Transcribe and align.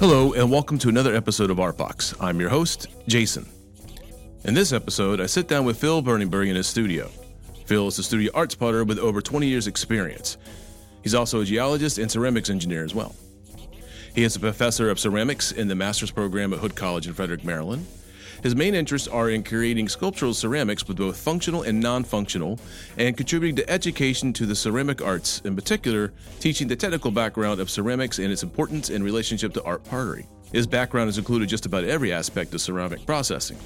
Hello, 0.00 0.34
and 0.34 0.50
welcome 0.50 0.78
to 0.78 0.90
another 0.90 1.14
episode 1.14 1.50
of 1.50 1.58
Art 1.58 1.78
Box. 1.78 2.14
I'm 2.20 2.38
your 2.38 2.50
host, 2.50 2.88
Jason. 3.06 3.48
In 4.44 4.52
this 4.52 4.74
episode, 4.74 5.18
I 5.18 5.26
sit 5.26 5.48
down 5.48 5.64
with 5.64 5.80
Phil 5.80 6.02
Berneburg 6.02 6.50
in 6.50 6.56
his 6.56 6.66
studio. 6.66 7.10
Phil 7.64 7.88
is 7.88 7.98
a 7.98 8.02
studio 8.02 8.30
arts 8.34 8.52
spotter 8.52 8.84
with 8.84 8.98
over 8.98 9.22
20 9.22 9.46
years' 9.46 9.66
experience. 9.66 10.36
He's 11.02 11.14
also 11.14 11.40
a 11.40 11.44
geologist 11.46 11.96
and 11.96 12.10
ceramics 12.10 12.50
engineer 12.50 12.84
as 12.84 12.94
well. 12.94 13.14
He 14.18 14.24
is 14.24 14.34
a 14.34 14.40
professor 14.40 14.90
of 14.90 14.98
ceramics 14.98 15.52
in 15.52 15.68
the 15.68 15.76
master's 15.76 16.10
program 16.10 16.52
at 16.52 16.58
Hood 16.58 16.74
College 16.74 17.06
in 17.06 17.14
Frederick, 17.14 17.44
Maryland. 17.44 17.86
His 18.42 18.56
main 18.56 18.74
interests 18.74 19.06
are 19.06 19.30
in 19.30 19.44
creating 19.44 19.88
sculptural 19.88 20.34
ceramics 20.34 20.88
with 20.88 20.96
both 20.96 21.16
functional 21.16 21.62
and 21.62 21.78
non 21.78 22.02
functional, 22.02 22.58
and 22.96 23.16
contributing 23.16 23.54
to 23.54 23.70
education 23.70 24.32
to 24.32 24.44
the 24.44 24.56
ceramic 24.56 25.00
arts, 25.00 25.40
in 25.44 25.54
particular, 25.54 26.12
teaching 26.40 26.66
the 26.66 26.74
technical 26.74 27.12
background 27.12 27.60
of 27.60 27.70
ceramics 27.70 28.18
and 28.18 28.32
its 28.32 28.42
importance 28.42 28.90
in 28.90 29.04
relationship 29.04 29.54
to 29.54 29.62
art 29.62 29.84
pottery. 29.84 30.26
His 30.52 30.66
background 30.66 31.06
has 31.06 31.18
included 31.18 31.48
just 31.48 31.64
about 31.64 31.84
every 31.84 32.12
aspect 32.12 32.52
of 32.54 32.60
ceramic 32.60 33.06
processing. 33.06 33.58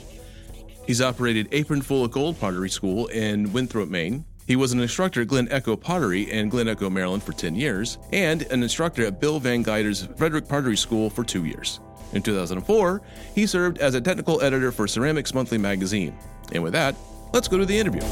He's 0.86 1.00
operated 1.00 1.48
Apron 1.52 1.80
Full 1.80 2.04
of 2.04 2.10
Gold 2.10 2.38
Pottery 2.38 2.68
School 2.68 3.06
in 3.06 3.54
Winthrop, 3.54 3.88
Maine. 3.88 4.26
He 4.46 4.56
was 4.56 4.72
an 4.72 4.80
instructor 4.80 5.22
at 5.22 5.28
Glen 5.28 5.48
Echo 5.50 5.76
Pottery 5.76 6.30
in 6.30 6.48
Glen 6.48 6.66
Echo, 6.66 6.90
Maryland 6.90 7.22
for 7.22 7.32
10 7.32 7.54
years, 7.54 7.98
and 8.12 8.42
an 8.42 8.62
instructor 8.62 9.06
at 9.06 9.20
Bill 9.20 9.38
Van 9.38 9.62
Gilder's 9.62 10.08
Frederick 10.16 10.48
Pottery 10.48 10.76
School 10.76 11.08
for 11.08 11.22
two 11.22 11.44
years. 11.44 11.80
In 12.12 12.22
2004, 12.22 13.00
he 13.34 13.46
served 13.46 13.78
as 13.78 13.94
a 13.94 14.00
technical 14.00 14.42
editor 14.42 14.72
for 14.72 14.88
Ceramics 14.88 15.32
Monthly 15.32 15.58
magazine. 15.58 16.18
And 16.52 16.62
with 16.62 16.72
that, 16.72 16.96
let's 17.32 17.48
go 17.48 17.56
to 17.56 17.64
the 17.64 17.78
interview. 17.78 18.02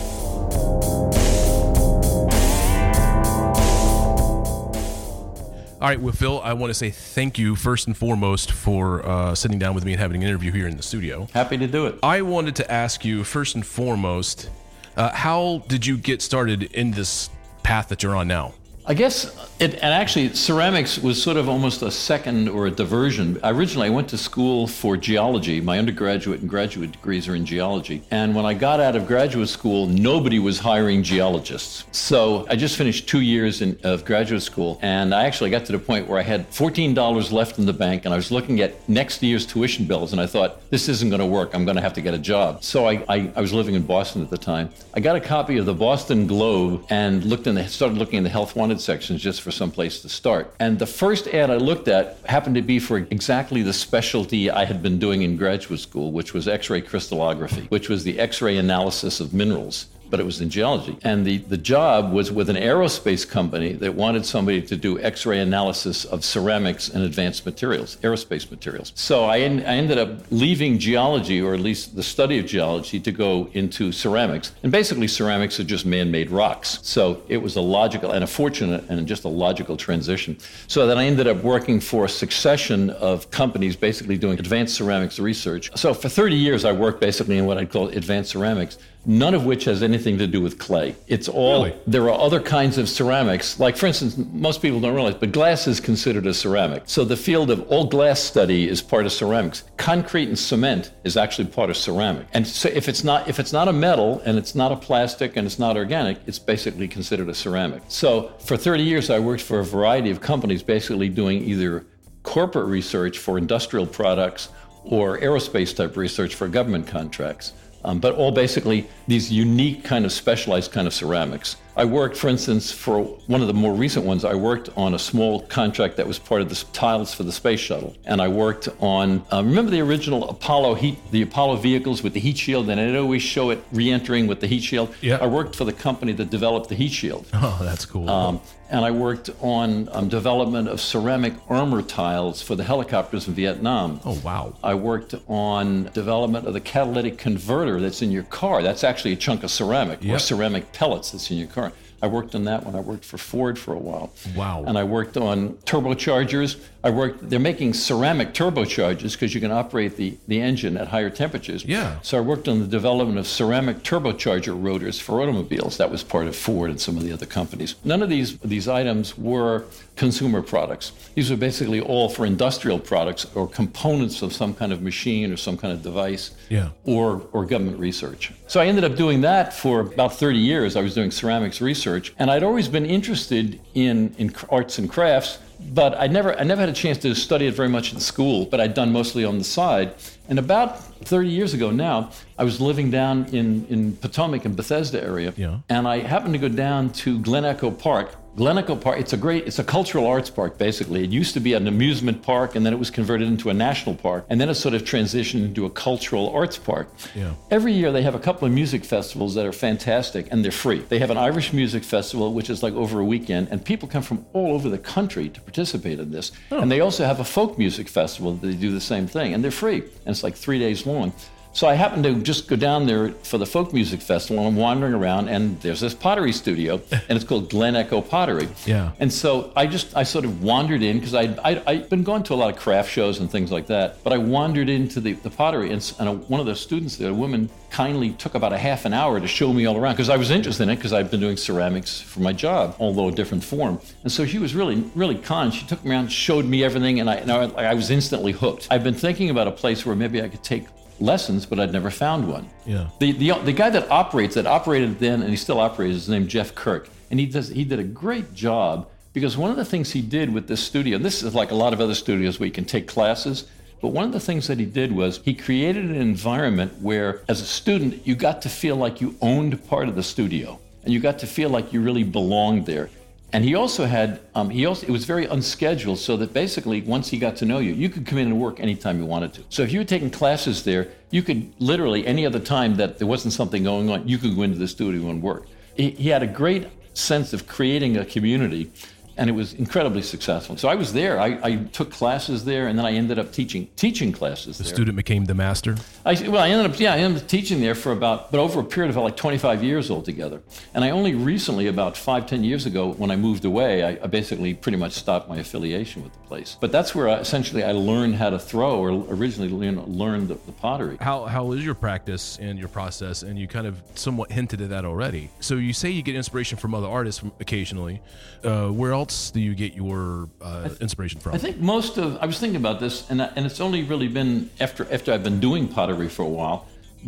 All 5.80 5.88
right, 5.88 6.00
well, 6.00 6.12
Phil, 6.12 6.40
I 6.42 6.52
want 6.52 6.70
to 6.70 6.74
say 6.74 6.90
thank 6.90 7.38
you 7.38 7.56
first 7.56 7.86
and 7.86 7.96
foremost 7.96 8.52
for 8.52 9.05
uh, 9.05 9.34
sitting 9.34 9.58
down 9.58 9.74
with 9.74 9.84
me 9.84 9.92
and 9.92 10.00
having 10.00 10.22
an 10.22 10.28
interview 10.28 10.52
here 10.52 10.68
in 10.68 10.77
the 10.77 10.83
studio. 10.83 11.27
Happy 11.33 11.56
to 11.56 11.66
do 11.66 11.86
it. 11.86 11.98
I 12.02 12.22
wanted 12.22 12.55
to 12.56 12.70
ask 12.70 13.05
you 13.05 13.24
first 13.24 13.55
and 13.55 13.66
foremost, 13.66 14.50
uh, 14.96 15.10
how 15.10 15.62
did 15.69 15.86
you 15.86 15.96
get 15.96 16.22
started 16.22 16.64
in 16.64 16.92
this 16.92 17.30
path 17.62 17.88
that 17.88 18.02
you're 18.02 18.16
on 18.16 18.28
now? 18.28 18.55
I 18.86 18.95
guess 18.95 19.50
it, 19.61 19.75
and 19.75 19.92
actually, 19.92 20.33
ceramics 20.33 20.98
was 20.98 21.23
sort 21.23 21.36
of 21.36 21.47
almost 21.47 21.83
a 21.83 21.91
second 21.91 22.48
or 22.48 22.67
a 22.67 22.70
diversion. 22.70 23.39
Originally, 23.45 23.89
I 23.89 23.91
went 23.91 24.09
to 24.09 24.17
school 24.17 24.67
for 24.67 24.97
geology. 24.97 25.61
My 25.61 25.78
undergraduate 25.78 26.41
and 26.41 26.48
graduate 26.48 26.92
degrees 26.92 27.28
are 27.28 27.34
in 27.34 27.45
geology. 27.45 28.03
And 28.11 28.34
when 28.34 28.47
I 28.47 28.55
got 28.55 28.81
out 28.81 28.97
of 28.97 29.06
graduate 29.06 29.51
school, 29.51 29.86
nobody 29.86 30.39
was 30.39 30.58
hiring 30.58 31.03
geologists. 31.03 31.84
So 31.92 32.47
I 32.48 32.56
just 32.56 32.78
finished 32.78 33.06
two 33.06 33.20
years 33.20 33.61
in, 33.61 33.78
of 33.84 34.06
graduate 34.06 34.42
school, 34.42 34.78
and 34.81 35.14
I 35.14 35.27
actually 35.27 35.51
got 35.51 35.67
to 35.67 35.73
the 35.73 35.78
point 35.78 36.08
where 36.08 36.19
I 36.19 36.23
had 36.23 36.51
$14 36.51 37.33
left 37.33 37.58
in 37.58 37.67
the 37.67 37.75
bank, 37.75 38.06
and 38.06 38.14
I 38.14 38.17
was 38.17 38.31
looking 38.31 38.61
at 38.62 38.89
next 38.89 39.23
year's 39.23 39.45
tuition 39.45 39.84
bills, 39.84 40.12
and 40.12 40.23
I 40.23 40.27
thought, 40.27 40.70
this 40.70 40.89
isn't 40.89 41.11
going 41.11 41.20
to 41.20 41.27
work. 41.27 41.55
I'm 41.55 41.67
going 41.67 41.77
to 41.77 41.83
have 41.83 41.92
to 41.95 42.01
get 42.01 42.14
a 42.14 42.19
job. 42.19 42.64
So 42.64 42.86
I, 42.89 43.05
I, 43.11 43.31
I 43.36 43.42
was 43.42 43.53
living 43.53 43.75
in 43.75 43.83
Boston 43.83 44.23
at 44.23 44.31
the 44.31 44.39
time. 44.39 44.70
I 44.95 45.01
got 45.01 45.17
a 45.17 45.20
copy 45.20 45.58
of 45.58 45.67
the 45.67 45.75
Boston 45.75 46.27
Globe 46.27 46.86
and 46.89 47.23
looked 47.25 47.47
in 47.47 47.56
the, 47.56 47.69
started 47.69 47.98
looking 47.98 48.17
in 48.17 48.25
the 48.25 48.31
health 48.31 48.56
sections 48.78 49.22
just 49.22 49.40
for 49.40 49.50
some 49.50 49.70
place 49.70 50.02
to 50.02 50.08
start. 50.08 50.54
And 50.60 50.78
the 50.78 50.86
first 50.86 51.26
ad 51.28 51.50
I 51.50 51.56
looked 51.56 51.88
at 51.88 52.18
happened 52.26 52.56
to 52.56 52.62
be 52.62 52.78
for 52.78 52.98
exactly 52.98 53.62
the 53.62 53.72
specialty 53.72 54.50
I 54.50 54.66
had 54.66 54.82
been 54.82 54.98
doing 54.98 55.22
in 55.22 55.36
graduate 55.36 55.80
school, 55.80 56.12
which 56.12 56.34
was 56.34 56.46
X 56.46 56.68
ray 56.68 56.82
crystallography, 56.82 57.66
which 57.70 57.88
was 57.88 58.04
the 58.04 58.20
X 58.20 58.42
ray 58.42 58.56
analysis 58.56 59.20
of 59.20 59.32
minerals 59.32 59.86
but 60.10 60.20
it 60.20 60.26
was 60.26 60.40
in 60.40 60.50
geology. 60.50 60.98
And 61.02 61.24
the, 61.24 61.38
the 61.38 61.56
job 61.56 62.12
was 62.12 62.30
with 62.32 62.50
an 62.50 62.56
aerospace 62.56 63.28
company 63.28 63.72
that 63.74 63.94
wanted 63.94 64.26
somebody 64.26 64.60
to 64.62 64.76
do 64.76 65.00
X 65.00 65.24
ray 65.24 65.40
analysis 65.40 66.04
of 66.04 66.24
ceramics 66.24 66.88
and 66.88 67.04
advanced 67.04 67.46
materials, 67.46 67.96
aerospace 68.02 68.50
materials. 68.50 68.92
So 68.94 69.24
I, 69.24 69.40
en- 69.40 69.60
I 69.60 69.76
ended 69.76 69.98
up 69.98 70.10
leaving 70.30 70.78
geology, 70.78 71.40
or 71.40 71.54
at 71.54 71.60
least 71.60 71.96
the 71.96 72.02
study 72.02 72.38
of 72.38 72.46
geology, 72.46 73.00
to 73.00 73.12
go 73.12 73.48
into 73.52 73.92
ceramics. 73.92 74.52
And 74.62 74.72
basically, 74.72 75.08
ceramics 75.08 75.60
are 75.60 75.64
just 75.64 75.86
man 75.86 76.10
made 76.10 76.30
rocks. 76.30 76.80
So 76.82 77.22
it 77.28 77.38
was 77.38 77.56
a 77.56 77.60
logical 77.60 78.12
and 78.12 78.24
a 78.24 78.27
fortunate 78.27 78.84
and 78.88 79.06
just 79.06 79.24
a 79.24 79.28
logical 79.28 79.77
transition. 79.77 80.36
So 80.66 80.86
then 80.86 80.98
I 80.98 81.04
ended 81.04 81.27
up 81.27 81.42
working 81.42 81.80
for 81.80 82.04
a 82.04 82.08
succession 82.08 82.90
of 82.90 83.30
companies 83.30 83.77
basically 83.77 84.18
doing 84.18 84.38
advanced 84.38 84.74
ceramics 84.74 85.18
research. 85.18 85.70
So 85.77 85.94
for 85.94 86.08
30 86.08 86.34
years, 86.36 86.64
I 86.64 86.72
worked 86.72 87.00
basically 87.00 87.38
in 87.38 87.46
what 87.46 87.58
I'd 87.58 87.70
call 87.70 87.88
advanced 87.88 88.30
ceramics 88.30 88.78
none 89.06 89.34
of 89.34 89.46
which 89.46 89.64
has 89.64 89.83
anything 89.83 90.18
to 90.18 90.27
do 90.27 90.40
with 90.42 90.58
clay. 90.58 90.94
It's 91.06 91.28
all, 91.28 91.64
Really? 91.64 91.77
there 91.86 92.02
are 92.11 92.20
other 92.20 92.38
kinds 92.40 92.77
of 92.77 92.88
ceramics. 92.88 93.58
Like, 93.58 93.77
for 93.77 93.86
instance, 93.86 94.16
most 94.33 94.61
people 94.61 94.78
don't 94.80 94.94
realize, 94.94 95.14
but 95.14 95.33
glass 95.33 95.66
is 95.66 95.80
considered 95.80 96.27
a 96.27 96.34
ceramic. 96.34 96.83
So 96.86 97.05
the 97.05 97.16
field 97.16 97.50
of 97.50 97.66
all 97.68 97.86
glass 97.86 98.20
study 98.20 98.68
is 98.68 98.83
part 98.83 99.06
of 99.06 99.12
ceramics. 99.12 99.64
Concrete 99.78 100.28
and 100.28 100.39
cement 100.39 100.92
is 101.05 101.16
actually 101.16 101.48
part 101.48 101.70
of 101.70 101.77
ceramic. 101.78 102.27
And 102.34 102.46
so 102.46 102.68
if 102.68 102.89
it's 102.89 103.02
not, 103.02 103.27
if 103.28 103.39
it's 103.40 103.52
not 103.52 103.68
a 103.68 103.72
metal 103.72 104.20
and 104.27 104.36
it's 104.36 104.55
not 104.55 104.70
a 104.70 104.77
plastic 104.77 105.36
and 105.36 105.46
it's 105.46 105.58
not 105.58 105.77
organic, 105.78 106.18
it's 106.27 106.39
basically 106.39 106.86
considered 106.86 107.28
a 107.30 107.34
ceramic. 107.34 107.83
So 107.89 108.33
for 108.40 108.56
30 108.58 108.83
years, 108.83 109.08
I 109.08 109.18
worked 109.18 109.42
for 109.42 109.60
a 109.60 109.64
variety 109.64 110.10
of 110.10 110.20
companies, 110.20 110.62
basically 110.62 111.08
doing 111.08 111.42
either 111.44 111.86
corporate 112.22 112.66
research 112.66 113.16
for 113.18 113.39
industrial 113.39 113.86
products 113.86 114.50
or 114.84 115.18
aerospace 115.18 115.74
type 115.74 115.96
research 115.96 116.34
for 116.34 116.48
government 116.48 116.86
contracts. 116.86 117.55
Um, 117.85 117.98
but 117.98 118.14
all 118.14 118.30
basically 118.30 118.89
these 119.08 119.33
unique 119.33 119.85
kind 119.85 120.05
of 120.05 120.13
specialized 120.13 120.73
kind 120.73 120.86
of 120.86 120.95
ceramics. 120.95 121.57
I 121.77 121.85
worked, 121.85 122.17
for 122.17 122.29
instance, 122.29 122.70
for 122.70 123.01
one 123.27 123.41
of 123.41 123.46
the 123.46 123.55
more 123.55 123.73
recent 123.73 124.05
ones, 124.05 124.24
I 124.24 124.35
worked 124.35 124.68
on 124.77 124.92
a 124.92 124.98
small 124.98 125.41
contract 125.42 125.96
that 125.96 126.07
was 126.07 126.19
part 126.19 126.42
of 126.42 126.51
the 126.51 126.64
tiles 126.73 127.14
for 127.14 127.23
the 127.23 127.33
space 127.33 127.61
shuttle. 127.61 127.96
And 128.05 128.20
I 128.20 128.29
worked 128.29 128.69
on, 128.81 129.25
uh, 129.32 129.43
remember 129.43 129.70
the 129.70 129.81
original 129.81 130.29
Apollo 130.29 130.75
heat, 130.75 130.99
the 131.11 131.23
Apollo 131.23 131.56
vehicles 131.56 132.02
with 132.02 132.12
the 132.12 132.20
heat 132.20 132.37
shield, 132.37 132.69
and 132.69 132.79
I'd 132.79 132.96
always 132.96 133.23
show 133.23 133.49
it 133.50 133.64
re-entering 133.73 134.26
with 134.26 134.40
the 134.40 134.46
heat 134.46 134.62
shield. 134.62 134.94
Yeah. 135.00 135.19
I 135.23 135.26
worked 135.26 135.56
for 135.56 135.64
the 135.64 135.73
company 135.73 136.12
that 136.12 136.29
developed 136.29 136.69
the 136.69 136.75
heat 136.75 136.93
shield. 136.93 137.26
Oh, 137.32 137.58
that's 137.62 137.87
cool. 137.87 138.11
Um, 138.11 138.40
and 138.70 138.85
I 138.85 138.91
worked 138.91 139.31
on 139.41 139.88
um, 139.93 140.08
development 140.08 140.69
of 140.69 140.81
ceramic 140.81 141.35
armor 141.49 141.82
tiles 141.82 142.41
for 142.41 142.55
the 142.55 142.64
helicopters 142.64 143.26
in 143.26 143.35
Vietnam. 143.35 144.00
oh, 144.05 144.19
wow. 144.25 144.55
I 144.62 144.75
worked 144.75 145.14
on 145.29 145.91
development 145.93 146.47
of 146.47 146.55
the 146.55 146.61
catalytic 146.61 147.19
converter 147.19 147.81
that's 147.81 148.00
in 148.00 148.11
your 148.11 148.23
car. 148.25 148.62
That's 148.62 148.85
actually 148.85 149.12
a 149.12 149.17
chunk 149.17 149.43
of 149.43 149.50
ceramic 149.50 150.05
or 150.05 150.19
ceramic 150.19 150.73
pellets 150.73 151.11
that's 151.11 151.31
in 151.31 151.38
your 151.38 151.49
car. 151.49 151.73
I 152.03 152.06
worked 152.06 152.35
on 152.35 152.44
that 152.44 152.64
when 152.64 152.75
I 152.75 152.81
worked 152.81 153.05
for 153.05 153.19
Ford 153.19 153.58
for 153.58 153.75
a 153.75 153.79
while. 153.79 154.11
Wow. 154.35 154.64
And 154.67 154.79
I 154.79 154.85
worked 154.85 155.17
on 155.19 155.55
turbochargers. 155.67 156.58
I 156.82 156.91
worked, 156.91 157.29
they're 157.29 157.38
making 157.38 157.75
ceramic 157.75 158.32
turbochargers 158.32 159.12
because 159.12 159.35
you 159.35 159.41
can 159.41 159.50
operate 159.52 159.96
the, 159.96 160.17
the 160.29 160.41
engine 160.41 160.76
at 160.79 160.88
higher 160.88 161.11
temperatures. 161.11 161.64
Yeah. 161.64 161.99
So 162.02 162.17
I 162.17 162.23
worked 162.23 162.49
on 162.49 162.61
the 162.61 162.67
development 162.67 163.19
of 163.19 163.26
ceramic 163.26 163.82
turbocharger 163.82 164.61
rotors 164.61 164.99
for 164.99 165.20
automobiles. 165.20 165.76
That 165.76 165.90
was 165.90 166.02
part 166.02 166.26
of 166.26 166.35
Ford 166.35 166.70
and 166.70 166.81
some 166.81 166.96
of 166.96 167.02
the 167.02 167.12
other 167.12 167.26
companies. 167.26 167.75
None 167.85 168.02
of 168.02 168.08
these, 168.08 168.38
these 168.38 168.67
items 168.67 169.19
were 169.19 169.64
consumer 169.96 170.40
products. 170.40 170.93
These 171.14 171.31
were 171.31 171.37
basically 171.37 171.81
all 171.82 172.08
for 172.08 172.25
industrial 172.25 172.79
products 172.79 173.26
or 173.35 173.46
components 173.46 174.23
of 174.23 174.32
some 174.32 174.55
kind 174.55 174.73
of 174.73 174.81
machine 174.81 175.31
or 175.31 175.37
some 175.37 175.58
kind 175.58 175.75
of 175.75 175.82
device 175.82 176.31
Yeah. 176.49 176.70
or, 176.85 177.20
or 177.32 177.44
government 177.44 177.79
research. 177.79 178.32
So 178.46 178.58
I 178.61 178.67
ended 178.67 178.85
up 178.85 178.96
doing 178.96 179.20
that 179.20 179.52
for 179.52 179.81
about 179.81 180.14
30 180.14 180.38
years. 180.38 180.76
I 180.76 180.81
was 180.81 180.94
doing 180.94 181.11
ceramics 181.11 181.61
research, 181.61 182.14
and 182.19 182.31
I'd 182.31 182.43
always 182.43 182.69
been 182.69 182.87
interested 182.87 183.61
in, 183.75 184.14
in 184.17 184.32
arts 184.49 184.79
and 184.79 184.88
crafts, 184.88 185.38
but 185.72 185.94
I 186.00 186.06
never, 186.06 186.38
I 186.38 186.43
never 186.44 186.60
had 186.60 186.69
a 186.69 186.72
chance 186.75 186.98
to 186.98 187.14
study 187.14 187.46
it 187.46 187.54
very 187.54 187.69
much 187.69 187.92
in 187.92 188.00
school, 188.00 188.46
but 188.46 188.60
I'd 188.60 188.74
done 188.74 188.92
mostly 188.92 189.24
on 189.24 189.38
the 189.38 189.44
side. 189.44 189.94
And 190.28 190.38
about 190.38 190.78
30 191.04 191.28
years 191.28 191.54
ago 191.54 191.70
now, 191.70 192.10
I 192.38 192.44
was 192.44 192.60
living 192.60 192.90
down 192.90 193.26
in, 193.34 193.66
in 193.68 193.96
Potomac 193.96 194.44
and 194.44 194.56
Bethesda 194.56 195.02
area, 195.02 195.32
Yeah. 195.36 195.58
and 195.68 195.86
I 195.86 195.98
happened 196.00 196.34
to 196.34 196.38
go 196.38 196.48
down 196.48 196.90
to 197.04 197.18
Glen 197.20 197.44
Echo 197.44 197.70
Park. 197.70 198.14
Glen 198.36 198.58
Echo 198.58 198.76
Park, 198.76 199.00
it's 199.00 199.12
a 199.12 199.16
great, 199.16 199.46
it's 199.46 199.58
a 199.58 199.64
cultural 199.64 200.06
arts 200.06 200.30
park 200.30 200.56
basically. 200.56 201.02
It 201.02 201.10
used 201.10 201.34
to 201.34 201.40
be 201.40 201.54
an 201.54 201.66
amusement 201.66 202.22
park 202.22 202.54
and 202.54 202.64
then 202.64 202.72
it 202.72 202.78
was 202.78 202.90
converted 202.90 203.26
into 203.26 203.50
a 203.50 203.54
national 203.54 203.96
park. 203.96 204.24
And 204.30 204.40
then 204.40 204.48
it 204.48 204.54
sort 204.54 204.74
of 204.74 204.82
transitioned 204.82 205.44
into 205.44 205.66
a 205.66 205.70
cultural 205.70 206.30
arts 206.30 206.56
park. 206.56 206.88
Yeah. 207.14 207.34
Every 207.50 207.72
year 207.72 207.90
they 207.90 208.02
have 208.02 208.14
a 208.14 208.20
couple 208.20 208.46
of 208.46 208.54
music 208.54 208.84
festivals 208.84 209.34
that 209.34 209.44
are 209.46 209.52
fantastic 209.52 210.28
and 210.30 210.44
they're 210.44 210.52
free. 210.52 210.78
They 210.78 211.00
have 211.00 211.10
an 211.10 211.18
Irish 211.18 211.52
music 211.52 211.82
festival, 211.82 212.32
which 212.32 212.50
is 212.50 212.62
like 212.62 212.74
over 212.74 213.00
a 213.00 213.04
weekend, 213.04 213.48
and 213.50 213.64
people 213.64 213.88
come 213.88 214.02
from 214.02 214.24
all 214.32 214.54
over 214.54 214.68
the 214.68 214.78
country 214.78 215.28
to 215.28 215.40
participate 215.40 215.98
in 215.98 216.10
this. 216.10 216.32
Oh. 216.50 216.60
And 216.60 216.70
they 216.70 216.80
also 216.80 217.04
have 217.04 217.20
a 217.20 217.24
folk 217.24 217.58
music 217.58 217.88
festival 217.88 218.34
that 218.34 218.46
they 218.46 218.54
do 218.54 218.70
the 218.70 218.80
same 218.80 219.06
thing, 219.06 219.34
and 219.34 219.42
they're 219.42 219.50
free. 219.50 219.78
And 219.80 220.08
it's 220.08 220.22
like 220.22 220.36
three 220.36 220.58
days 220.58 220.86
long. 220.86 221.12
So 221.52 221.67
I 221.67 221.75
happened 221.75 222.05
to 222.05 222.14
just 222.14 222.47
go 222.47 222.55
down 222.55 222.87
there 222.87 223.08
for 223.25 223.37
the 223.37 223.47
folk 223.47 223.73
music 223.73 224.00
festival, 224.00 224.38
and 224.38 224.49
I'm 224.49 224.56
wandering 224.56 224.94
around, 224.94 225.29
and 225.29 225.61
there's 225.61 225.81
this 225.81 225.94
pottery 225.94 226.32
studio, 226.32 226.81
and 226.93 227.11
it's 227.11 227.25
called 227.25 227.50
Glen 227.50 227.75
Echo 227.75 228.00
Pottery. 228.00 228.49
Yeah. 228.67 228.93
And 229.00 229.12
so 229.12 229.52
I 229.56 229.67
just 229.67 229.97
I 229.97 230.05
sort 230.05 230.25
of 230.25 230.43
wandered 230.43 230.82
in 230.82 230.99
because 230.99 231.14
I 231.14 231.23
I 231.44 231.62
I'd 231.67 231.88
been 231.88 232.05
going 232.05 232.23
to 232.25 232.35
a 232.35 232.37
lot 232.37 232.55
of 232.55 232.58
craft 232.58 232.91
shows 232.91 233.19
and 233.19 233.31
things 233.31 233.50
like 233.50 233.67
that, 233.67 234.02
but 234.05 234.12
I 234.12 234.19
wandered 234.19 234.69
into 234.69 235.00
the, 235.00 235.14
the 235.14 235.31
pottery, 235.31 235.73
and, 235.73 235.94
and 235.99 236.08
a, 236.08 236.12
one 236.12 236.41
of 236.41 236.47
the 236.47 236.55
students 236.55 236.97
there, 236.97 237.11
a 237.11 237.14
woman, 237.14 237.50
kindly 237.70 238.11
took 238.11 238.35
about 238.35 238.52
a 238.52 238.58
half 238.58 238.85
an 238.85 238.93
hour 238.93 239.19
to 239.20 239.26
show 239.26 239.52
me 239.52 239.67
all 239.67 239.76
around 239.76 239.94
because 239.94 240.08
I 240.08 240.17
was 240.17 240.31
interested 240.31 240.64
in 240.64 240.70
it 240.70 240.76
because 240.76 240.93
I've 240.93 241.11
been 241.11 241.20
doing 241.20 241.37
ceramics 241.37 242.00
for 242.00 242.20
my 242.20 242.32
job, 242.32 242.76
although 242.79 243.08
a 243.08 243.12
different 243.12 243.43
form. 243.43 243.81
And 244.02 244.12
so 244.12 244.25
she 244.25 244.38
was 244.38 244.55
really 244.55 244.85
really 244.94 245.17
kind. 245.17 245.52
She 245.52 245.67
took 245.67 245.85
me 245.85 245.91
around, 245.91 246.12
showed 246.12 246.44
me 246.44 246.62
everything, 246.62 247.00
and 247.00 247.11
I 247.11 247.17
and 247.17 247.32
I, 247.32 247.70
I 247.70 247.75
was 247.75 247.91
instantly 247.91 248.32
hooked. 248.32 248.69
I've 248.70 248.85
been 248.85 248.94
thinking 248.94 249.31
about 249.31 249.49
a 249.49 249.52
place 249.52 249.85
where 249.85 249.97
maybe 249.97 250.23
I 250.23 250.29
could 250.29 250.44
take 250.44 250.67
lessons, 251.00 251.47
but 251.47 251.58
I'd 251.58 251.73
never 251.73 251.91
found 251.91 252.29
one. 252.29 252.49
Yeah. 252.67 252.88
The, 252.99 253.12
the, 253.12 253.32
the 253.44 253.52
guy 253.52 253.70
that 253.70 253.91
operates, 253.91 254.35
that 254.35 254.47
operated 254.47 254.99
then, 254.99 255.23
and 255.23 255.31
he 255.31 255.37
still 255.37 255.61
operates, 255.61 255.97
is 255.97 256.08
named 256.08 256.29
Jeff 256.29 256.55
Kirk. 256.55 256.88
And 257.11 257.19
he, 257.19 257.26
does, 257.26 257.49
he 257.49 257.64
did 257.64 257.79
a 257.79 257.85
great 257.85 258.35
job 258.35 258.88
because 259.12 259.37
one 259.37 259.50
of 259.50 259.56
the 259.56 259.64
things 259.64 259.91
he 259.91 260.02
did 260.02 260.32
with 260.32 260.47
this 260.47 260.62
studio, 260.62 260.97
and 260.97 261.05
this 261.05 261.23
is 261.23 261.35
like 261.35 261.50
a 261.50 261.55
lot 261.55 261.73
of 261.73 261.81
other 261.81 261.94
studios 261.94 262.38
where 262.38 262.47
you 262.47 262.52
can 262.52 262.64
take 262.64 262.87
classes, 262.87 263.47
but 263.81 263.88
one 263.88 264.05
of 264.05 264.12
the 264.12 264.20
things 264.20 264.47
that 264.47 264.58
he 264.58 264.67
did 264.67 264.93
was 264.93 265.20
he 265.25 265.35
created 265.35 265.87
an 265.87 265.97
environment 265.97 266.81
where, 266.81 267.23
as 267.29 267.41
a 267.41 267.47
student, 267.47 268.06
you 268.06 268.14
got 268.14 268.43
to 268.43 268.49
feel 268.49 268.76
like 268.76 269.00
you 269.00 269.17
owned 269.23 269.67
part 269.69 269.88
of 269.88 269.97
the 269.97 270.02
studio 270.02 270.61
and 270.85 270.93
you 270.93 271.00
got 271.00 271.19
to 271.20 271.26
feel 271.26 271.50
like 271.50 271.73
you 271.73 271.81
really 271.81 272.05
belonged 272.05 272.67
there. 272.67 272.91
And 273.32 273.44
he 273.44 273.54
also 273.54 273.86
had, 273.86 274.20
um, 274.34 274.50
he 274.50 274.66
also, 274.66 274.86
it 274.86 274.90
was 274.90 275.04
very 275.04 275.26
unscheduled, 275.26 275.98
so 275.98 276.16
that 276.16 276.32
basically 276.32 276.80
once 276.82 277.08
he 277.08 277.18
got 277.18 277.36
to 277.36 277.44
know 277.44 277.58
you, 277.58 277.72
you 277.72 277.88
could 277.88 278.04
come 278.04 278.18
in 278.18 278.26
and 278.26 278.40
work 278.40 278.58
anytime 278.58 278.98
you 278.98 279.06
wanted 279.06 279.32
to. 279.34 279.44
So 279.50 279.62
if 279.62 279.72
you 279.72 279.78
were 279.78 279.84
taking 279.84 280.10
classes 280.10 280.64
there, 280.64 280.88
you 281.10 281.22
could 281.22 281.52
literally, 281.60 282.06
any 282.06 282.26
other 282.26 282.40
time 282.40 282.74
that 282.76 282.98
there 282.98 283.06
wasn't 283.06 283.32
something 283.32 283.62
going 283.62 283.88
on, 283.88 284.08
you 284.08 284.18
could 284.18 284.34
go 284.34 284.42
into 284.42 284.58
the 284.58 284.66
studio 284.66 285.10
and 285.10 285.22
work. 285.22 285.46
He, 285.76 285.90
he 285.90 286.08
had 286.08 286.22
a 286.22 286.26
great 286.26 286.68
sense 286.94 287.32
of 287.32 287.46
creating 287.46 287.96
a 287.96 288.04
community, 288.04 288.70
and 289.16 289.28
it 289.28 289.32
was 289.32 289.52
incredibly 289.54 290.02
successful. 290.02 290.56
So 290.56 290.68
I 290.68 290.74
was 290.74 290.92
there, 290.92 291.20
I, 291.20 291.38
I 291.42 291.56
took 291.56 291.90
classes 291.90 292.44
there, 292.44 292.68
and 292.68 292.78
then 292.78 292.86
I 292.86 292.92
ended 292.92 293.18
up 293.18 293.32
teaching, 293.32 293.68
teaching 293.76 294.12
classes 294.12 294.58
The 294.58 294.64
there. 294.64 294.72
student 294.72 294.96
became 294.96 295.24
the 295.26 295.34
master. 295.34 295.76
I, 296.04 296.14
well, 296.28 296.42
I 296.42 296.48
ended 296.50 296.70
up, 296.72 296.80
yeah, 296.80 296.94
I 296.94 296.98
ended 296.98 297.22
up 297.22 297.28
teaching 297.28 297.60
there 297.60 297.74
for 297.74 297.92
about, 297.92 298.30
but 298.30 298.40
over 298.40 298.60
a 298.60 298.64
period 298.64 298.90
of 298.90 298.96
like 298.96 299.16
25 299.16 299.62
years 299.62 299.90
altogether. 299.90 300.42
And 300.74 300.84
I 300.84 300.90
only 300.90 301.14
recently, 301.14 301.66
about 301.66 301.96
five 301.96 302.26
ten 302.26 302.44
years 302.44 302.66
ago, 302.66 302.92
when 302.92 303.10
I 303.10 303.16
moved 303.16 303.44
away, 303.44 303.82
I, 303.82 303.90
I 304.02 304.06
basically 304.06 304.54
pretty 304.54 304.78
much 304.78 304.92
stopped 304.92 305.28
my 305.28 305.36
affiliation 305.38 306.02
with 306.02 306.12
the 306.12 306.18
place. 306.20 306.56
But 306.60 306.72
that's 306.72 306.94
where 306.94 307.08
I, 307.08 307.14
essentially 307.18 307.62
I 307.64 307.72
learned 307.72 308.14
how 308.16 308.30
to 308.30 308.38
throw, 308.38 308.78
or 308.78 308.90
originally 308.90 309.48
learned, 309.50 309.86
learned 309.88 310.28
the, 310.28 310.34
the 310.46 310.52
pottery. 310.52 310.96
How 311.00 311.24
how 311.26 311.52
is 311.52 311.64
your 311.64 311.74
practice 311.74 312.38
and 312.40 312.58
your 312.58 312.68
process? 312.68 313.22
And 313.22 313.38
you 313.38 313.46
kind 313.48 313.66
of 313.66 313.80
somewhat 313.94 314.30
hinted 314.32 314.60
at 314.60 314.70
that 314.70 314.84
already. 314.84 315.30
So 315.40 315.56
you 315.56 315.72
say 315.72 315.90
you 315.90 316.02
get 316.02 316.14
inspiration 316.16 316.56
from 316.58 316.74
other 316.74 316.88
artists 316.88 317.20
from 317.20 317.32
occasionally. 317.40 318.00
Uh, 318.42 318.68
where 318.68 318.92
else 318.92 319.09
do 319.34 319.40
you 319.40 319.54
get 319.54 319.72
your 319.74 320.28
uh, 320.40 320.68
inspiration 320.80 321.20
from? 321.20 321.34
I 321.34 321.38
think 321.38 321.56
most 321.58 321.98
of 321.98 322.16
I 322.22 322.26
was 322.26 322.38
thinking 322.40 322.56
about 322.64 322.78
this, 322.80 322.94
and 323.10 323.20
I- 323.22 323.30
and 323.36 323.42
it's 323.48 323.60
only 323.60 323.82
really 323.92 324.08
been 324.08 324.32
after 324.60 324.82
after 324.96 325.08
I've 325.12 325.22
been 325.30 325.40
doing 325.40 325.68
pottery 325.68 326.08
for 326.08 326.22
a 326.22 326.28
while. 326.40 326.58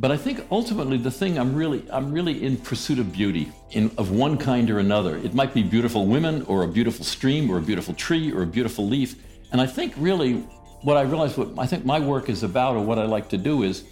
But 0.02 0.10
I 0.10 0.16
think 0.16 0.36
ultimately 0.50 0.96
the 1.08 1.10
thing 1.20 1.38
I'm 1.38 1.54
really 1.54 1.80
I'm 1.96 2.12
really 2.18 2.36
in 2.46 2.56
pursuit 2.70 2.98
of 2.98 3.06
beauty 3.12 3.44
in 3.72 3.90
of 3.98 4.10
one 4.10 4.34
kind 4.38 4.66
or 4.70 4.78
another. 4.78 5.14
It 5.16 5.32
might 5.34 5.52
be 5.58 5.62
beautiful 5.76 6.06
women, 6.06 6.42
or 6.50 6.58
a 6.64 6.68
beautiful 6.78 7.04
stream, 7.04 7.50
or 7.50 7.56
a 7.58 7.62
beautiful 7.70 7.94
tree, 7.94 8.32
or 8.32 8.40
a 8.42 8.46
beautiful 8.58 8.84
leaf. 8.94 9.10
And 9.52 9.60
I 9.60 9.66
think 9.66 9.92
really 9.98 10.32
what 10.88 10.96
I 10.96 11.02
realize 11.02 11.36
what 11.36 11.48
I 11.58 11.66
think 11.66 11.84
my 11.84 12.00
work 12.00 12.28
is 12.34 12.42
about, 12.42 12.72
or 12.76 12.82
what 12.90 12.98
I 12.98 13.04
like 13.16 13.28
to 13.36 13.38
do 13.50 13.62
is 13.70 13.84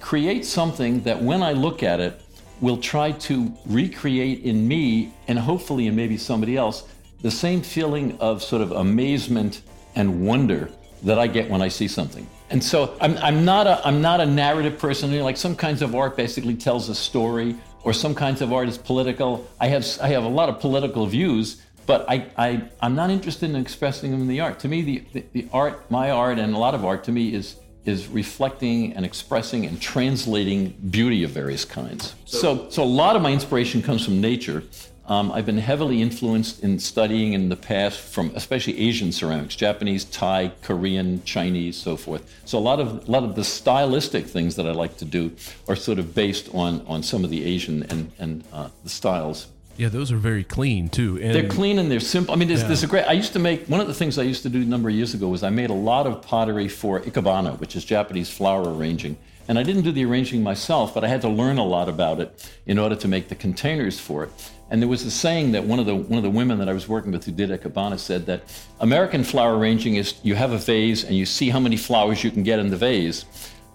create 0.00 0.44
something 0.44 1.02
that 1.04 1.22
when 1.22 1.42
I 1.42 1.52
look 1.52 1.82
at 1.82 2.00
it 2.00 2.20
will 2.60 2.76
try 2.76 3.10
to 3.12 3.52
recreate 3.66 4.44
in 4.44 4.68
me 4.68 5.12
and 5.28 5.38
hopefully 5.38 5.86
in 5.86 5.96
maybe 5.96 6.16
somebody 6.16 6.56
else 6.56 6.84
the 7.24 7.30
same 7.30 7.62
feeling 7.62 8.18
of 8.20 8.42
sort 8.42 8.60
of 8.60 8.70
amazement 8.72 9.62
and 9.96 10.26
wonder 10.26 10.68
that 11.04 11.18
I 11.18 11.26
get 11.26 11.48
when 11.48 11.62
I 11.62 11.68
see 11.68 11.88
something. 11.88 12.26
And 12.50 12.62
so 12.62 12.98
I'm, 13.00 13.16
I'm 13.16 13.46
not 13.46 13.66
a 13.66 13.80
I'm 13.88 14.02
not 14.02 14.20
a 14.20 14.26
narrative 14.26 14.78
person. 14.78 15.10
You 15.10 15.20
know, 15.20 15.24
like 15.24 15.38
some 15.38 15.56
kinds 15.56 15.80
of 15.80 15.94
art 15.94 16.18
basically 16.18 16.54
tells 16.54 16.90
a 16.90 16.94
story, 16.94 17.56
or 17.82 17.94
some 17.94 18.14
kinds 18.14 18.42
of 18.42 18.52
art 18.52 18.68
is 18.68 18.76
political. 18.76 19.48
I 19.58 19.68
have 19.68 19.86
I 20.02 20.08
have 20.08 20.24
a 20.24 20.28
lot 20.28 20.50
of 20.50 20.60
political 20.60 21.06
views, 21.06 21.62
but 21.86 22.04
I, 22.10 22.26
I 22.36 22.68
I'm 22.82 22.94
not 22.94 23.08
interested 23.08 23.48
in 23.48 23.56
expressing 23.56 24.10
them 24.10 24.20
in 24.20 24.28
the 24.28 24.40
art. 24.40 24.58
To 24.60 24.68
me, 24.68 24.82
the, 24.82 25.04
the, 25.14 25.24
the 25.32 25.48
art, 25.50 25.90
my 25.90 26.10
art, 26.10 26.38
and 26.38 26.54
a 26.54 26.58
lot 26.58 26.74
of 26.74 26.84
art 26.84 27.04
to 27.04 27.12
me 27.12 27.32
is 27.32 27.56
is 27.86 28.06
reflecting 28.08 28.92
and 28.92 29.06
expressing 29.06 29.64
and 29.64 29.80
translating 29.80 30.74
beauty 30.90 31.24
of 31.24 31.30
various 31.30 31.64
kinds. 31.64 32.14
So, 32.26 32.68
so, 32.70 32.82
a 32.82 32.92
lot 33.02 33.16
of 33.16 33.22
my 33.22 33.32
inspiration 33.32 33.80
comes 33.80 34.04
from 34.04 34.20
nature. 34.20 34.62
Um, 35.06 35.32
I've 35.32 35.44
been 35.44 35.58
heavily 35.58 36.00
influenced 36.00 36.62
in 36.62 36.78
studying 36.78 37.34
in 37.34 37.50
the 37.50 37.56
past 37.56 38.00
from 38.00 38.32
especially 38.34 38.78
Asian 38.78 39.12
ceramics, 39.12 39.54
Japanese, 39.54 40.04
Thai, 40.04 40.52
Korean, 40.62 41.22
Chinese, 41.24 41.76
so 41.76 41.96
forth. 41.96 42.28
So 42.46 42.58
a 42.58 42.60
lot 42.60 42.80
of 42.80 43.06
a 43.06 43.10
lot 43.10 43.22
of 43.22 43.34
the 43.34 43.44
stylistic 43.44 44.26
things 44.26 44.56
that 44.56 44.66
I 44.66 44.72
like 44.72 44.96
to 44.98 45.04
do 45.04 45.32
are 45.68 45.76
sort 45.76 45.98
of 45.98 46.14
based 46.14 46.48
on 46.54 46.84
on 46.86 47.02
some 47.02 47.22
of 47.22 47.30
the 47.30 47.44
Asian 47.44 47.82
and 47.84 48.12
and 48.18 48.44
uh, 48.52 48.70
the 48.82 48.88
styles 48.88 49.48
yeah, 49.76 49.88
those 49.88 50.12
are 50.12 50.16
very 50.16 50.44
clean 50.44 50.88
too. 50.88 51.18
And 51.20 51.34
they're 51.34 51.48
clean 51.48 51.78
and 51.78 51.90
they're 51.90 52.00
simple. 52.00 52.34
I 52.34 52.36
mean, 52.36 52.48
there's, 52.48 52.64
there's 52.64 52.84
a 52.84 52.86
great. 52.86 53.04
I 53.04 53.12
used 53.12 53.32
to 53.32 53.38
make 53.38 53.66
one 53.66 53.80
of 53.80 53.88
the 53.88 53.94
things 53.94 54.18
I 54.18 54.22
used 54.22 54.42
to 54.44 54.48
do 54.48 54.62
a 54.62 54.64
number 54.64 54.88
of 54.88 54.94
years 54.94 55.14
ago 55.14 55.28
was 55.28 55.42
I 55.42 55.50
made 55.50 55.70
a 55.70 55.74
lot 55.74 56.06
of 56.06 56.22
pottery 56.22 56.68
for 56.68 57.00
ikebana, 57.00 57.58
which 57.58 57.74
is 57.74 57.84
Japanese 57.84 58.30
flower 58.30 58.72
arranging. 58.72 59.16
And 59.48 59.58
I 59.58 59.62
didn't 59.62 59.82
do 59.82 59.92
the 59.92 60.04
arranging 60.04 60.42
myself, 60.42 60.94
but 60.94 61.04
I 61.04 61.08
had 61.08 61.20
to 61.22 61.28
learn 61.28 61.58
a 61.58 61.64
lot 61.64 61.88
about 61.88 62.20
it 62.20 62.50
in 62.66 62.78
order 62.78 62.96
to 62.96 63.08
make 63.08 63.28
the 63.28 63.34
containers 63.34 64.00
for 64.00 64.24
it. 64.24 64.30
And 64.70 64.80
there 64.80 64.88
was 64.88 65.04
a 65.04 65.10
saying 65.10 65.52
that 65.52 65.64
one 65.64 65.78
of 65.78 65.86
the 65.86 65.94
one 65.94 66.16
of 66.16 66.22
the 66.22 66.30
women 66.30 66.58
that 66.58 66.68
I 66.68 66.72
was 66.72 66.88
working 66.88 67.12
with 67.12 67.24
who 67.24 67.32
did 67.32 67.50
ikebana 67.50 67.98
said 67.98 68.26
that 68.26 68.42
American 68.80 69.22
flower 69.22 69.58
arranging 69.58 69.96
is 69.96 70.14
you 70.22 70.34
have 70.34 70.52
a 70.52 70.58
vase 70.58 71.04
and 71.04 71.14
you 71.14 71.26
see 71.26 71.50
how 71.50 71.60
many 71.60 71.76
flowers 71.76 72.24
you 72.24 72.30
can 72.30 72.42
get 72.42 72.58
in 72.58 72.70
the 72.70 72.76
vase, 72.76 73.26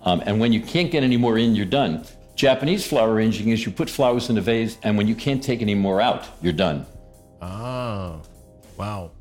um, 0.03 0.23
and 0.25 0.39
when 0.39 0.51
you 0.51 0.61
can't 0.61 0.91
get 0.91 1.03
any 1.03 1.17
more 1.17 1.37
in, 1.37 1.55
you're 1.55 1.65
done. 1.65 2.03
Japanese 2.35 2.87
flower 2.87 3.13
arranging 3.13 3.49
is 3.49 3.65
you 3.65 3.71
put 3.71 3.89
flowers 3.89 4.29
in 4.29 4.37
a 4.37 4.41
vase, 4.41 4.77
and 4.83 4.97
when 4.97 5.07
you 5.07 5.15
can't 5.15 5.43
take 5.43 5.61
any 5.61 5.75
more 5.75 6.01
out, 6.01 6.25
you're 6.41 6.53
done. 6.53 6.85
ah, 7.41 8.19
wow, 8.77 9.11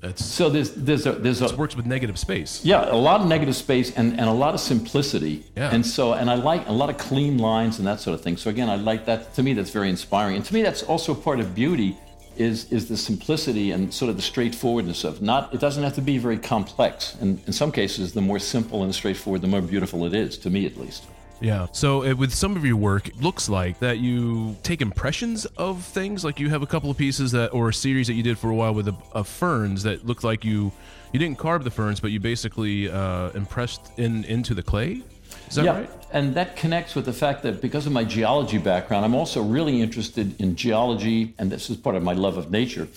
that's 0.00 0.24
So 0.24 0.48
there's 0.48 0.70
there's 0.72 1.06
a 1.06 1.12
there's 1.12 1.40
a 1.42 1.54
works 1.56 1.74
with 1.76 1.86
negative 1.86 2.18
space. 2.18 2.64
yeah 2.64 2.90
a 2.90 2.94
lot 2.94 3.20
of 3.20 3.26
negative 3.26 3.56
space 3.56 3.90
and, 3.96 4.12
and 4.12 4.28
a 4.28 4.32
lot 4.32 4.54
of 4.54 4.60
simplicity. 4.60 5.44
Yeah. 5.56 5.74
And 5.74 5.84
so 5.84 6.12
and 6.12 6.30
I 6.30 6.34
like 6.34 6.68
a 6.68 6.72
lot 6.72 6.88
of 6.90 6.98
clean 6.98 7.38
lines 7.38 7.78
and 7.78 7.86
that 7.86 8.00
sort 8.00 8.14
of 8.14 8.20
thing. 8.22 8.36
So 8.36 8.50
again, 8.50 8.68
I 8.68 8.76
like 8.76 9.06
that. 9.06 9.34
To 9.34 9.42
me, 9.42 9.54
that's 9.54 9.70
very 9.70 9.88
inspiring. 9.88 10.36
And 10.36 10.44
to 10.44 10.54
me, 10.54 10.62
that's 10.62 10.82
also 10.84 11.14
part 11.14 11.40
of 11.40 11.54
beauty 11.54 11.96
is 12.36 12.70
is 12.72 12.86
the 12.88 12.96
simplicity 12.96 13.72
and 13.72 13.92
sort 13.92 14.08
of 14.08 14.16
the 14.16 14.22
straightforwardness 14.22 15.02
of 15.02 15.20
not. 15.20 15.52
It 15.52 15.60
doesn't 15.60 15.82
have 15.82 15.94
to 15.94 16.02
be 16.02 16.18
very 16.18 16.38
complex. 16.38 17.16
And 17.20 17.40
in 17.46 17.52
some 17.52 17.72
cases, 17.72 18.12
the 18.12 18.20
more 18.20 18.38
simple 18.38 18.84
and 18.84 18.94
straightforward, 18.94 19.40
the 19.42 19.48
more 19.48 19.62
beautiful 19.62 20.04
it 20.06 20.14
is. 20.14 20.38
To 20.38 20.50
me, 20.50 20.64
at 20.64 20.76
least. 20.76 21.04
Yeah. 21.40 21.66
So 21.72 22.04
uh, 22.04 22.14
with 22.14 22.34
some 22.34 22.56
of 22.56 22.64
your 22.64 22.76
work, 22.76 23.08
it 23.08 23.20
looks 23.20 23.48
like 23.48 23.78
that 23.78 23.98
you 23.98 24.56
take 24.62 24.80
impressions 24.80 25.46
of 25.56 25.82
things. 25.84 26.24
Like 26.24 26.40
you 26.40 26.50
have 26.50 26.62
a 26.62 26.66
couple 26.66 26.90
of 26.90 26.98
pieces 26.98 27.32
that, 27.32 27.52
or 27.52 27.68
a 27.68 27.74
series 27.74 28.06
that 28.08 28.14
you 28.14 28.22
did 28.22 28.38
for 28.38 28.50
a 28.50 28.54
while 28.54 28.74
with 28.74 28.88
a, 28.88 28.96
of 29.12 29.28
ferns 29.28 29.82
that 29.84 30.06
looked 30.06 30.24
like 30.24 30.44
you 30.44 30.72
you 31.12 31.18
didn't 31.18 31.38
carve 31.38 31.64
the 31.64 31.70
ferns, 31.70 32.00
but 32.00 32.10
you 32.10 32.20
basically 32.20 32.90
uh, 32.90 33.30
impressed 33.30 33.92
in 33.98 34.24
into 34.24 34.54
the 34.54 34.62
clay. 34.62 35.02
Is 35.48 35.54
that 35.54 35.64
yeah, 35.64 35.78
right? 35.78 35.90
and 36.12 36.34
that 36.34 36.56
connects 36.56 36.94
with 36.94 37.06
the 37.06 37.12
fact 37.12 37.42
that 37.42 37.60
because 37.60 37.86
of 37.86 37.92
my 37.92 38.04
geology 38.04 38.58
background, 38.58 39.04
I'm 39.04 39.14
also 39.14 39.42
really 39.42 39.80
interested 39.80 40.38
in 40.40 40.56
geology, 40.56 41.34
and 41.38 41.50
this 41.50 41.70
is 41.70 41.76
part 41.76 41.96
of 41.96 42.02
my 42.02 42.12
love 42.12 42.36
of 42.36 42.50
nature. 42.50 42.88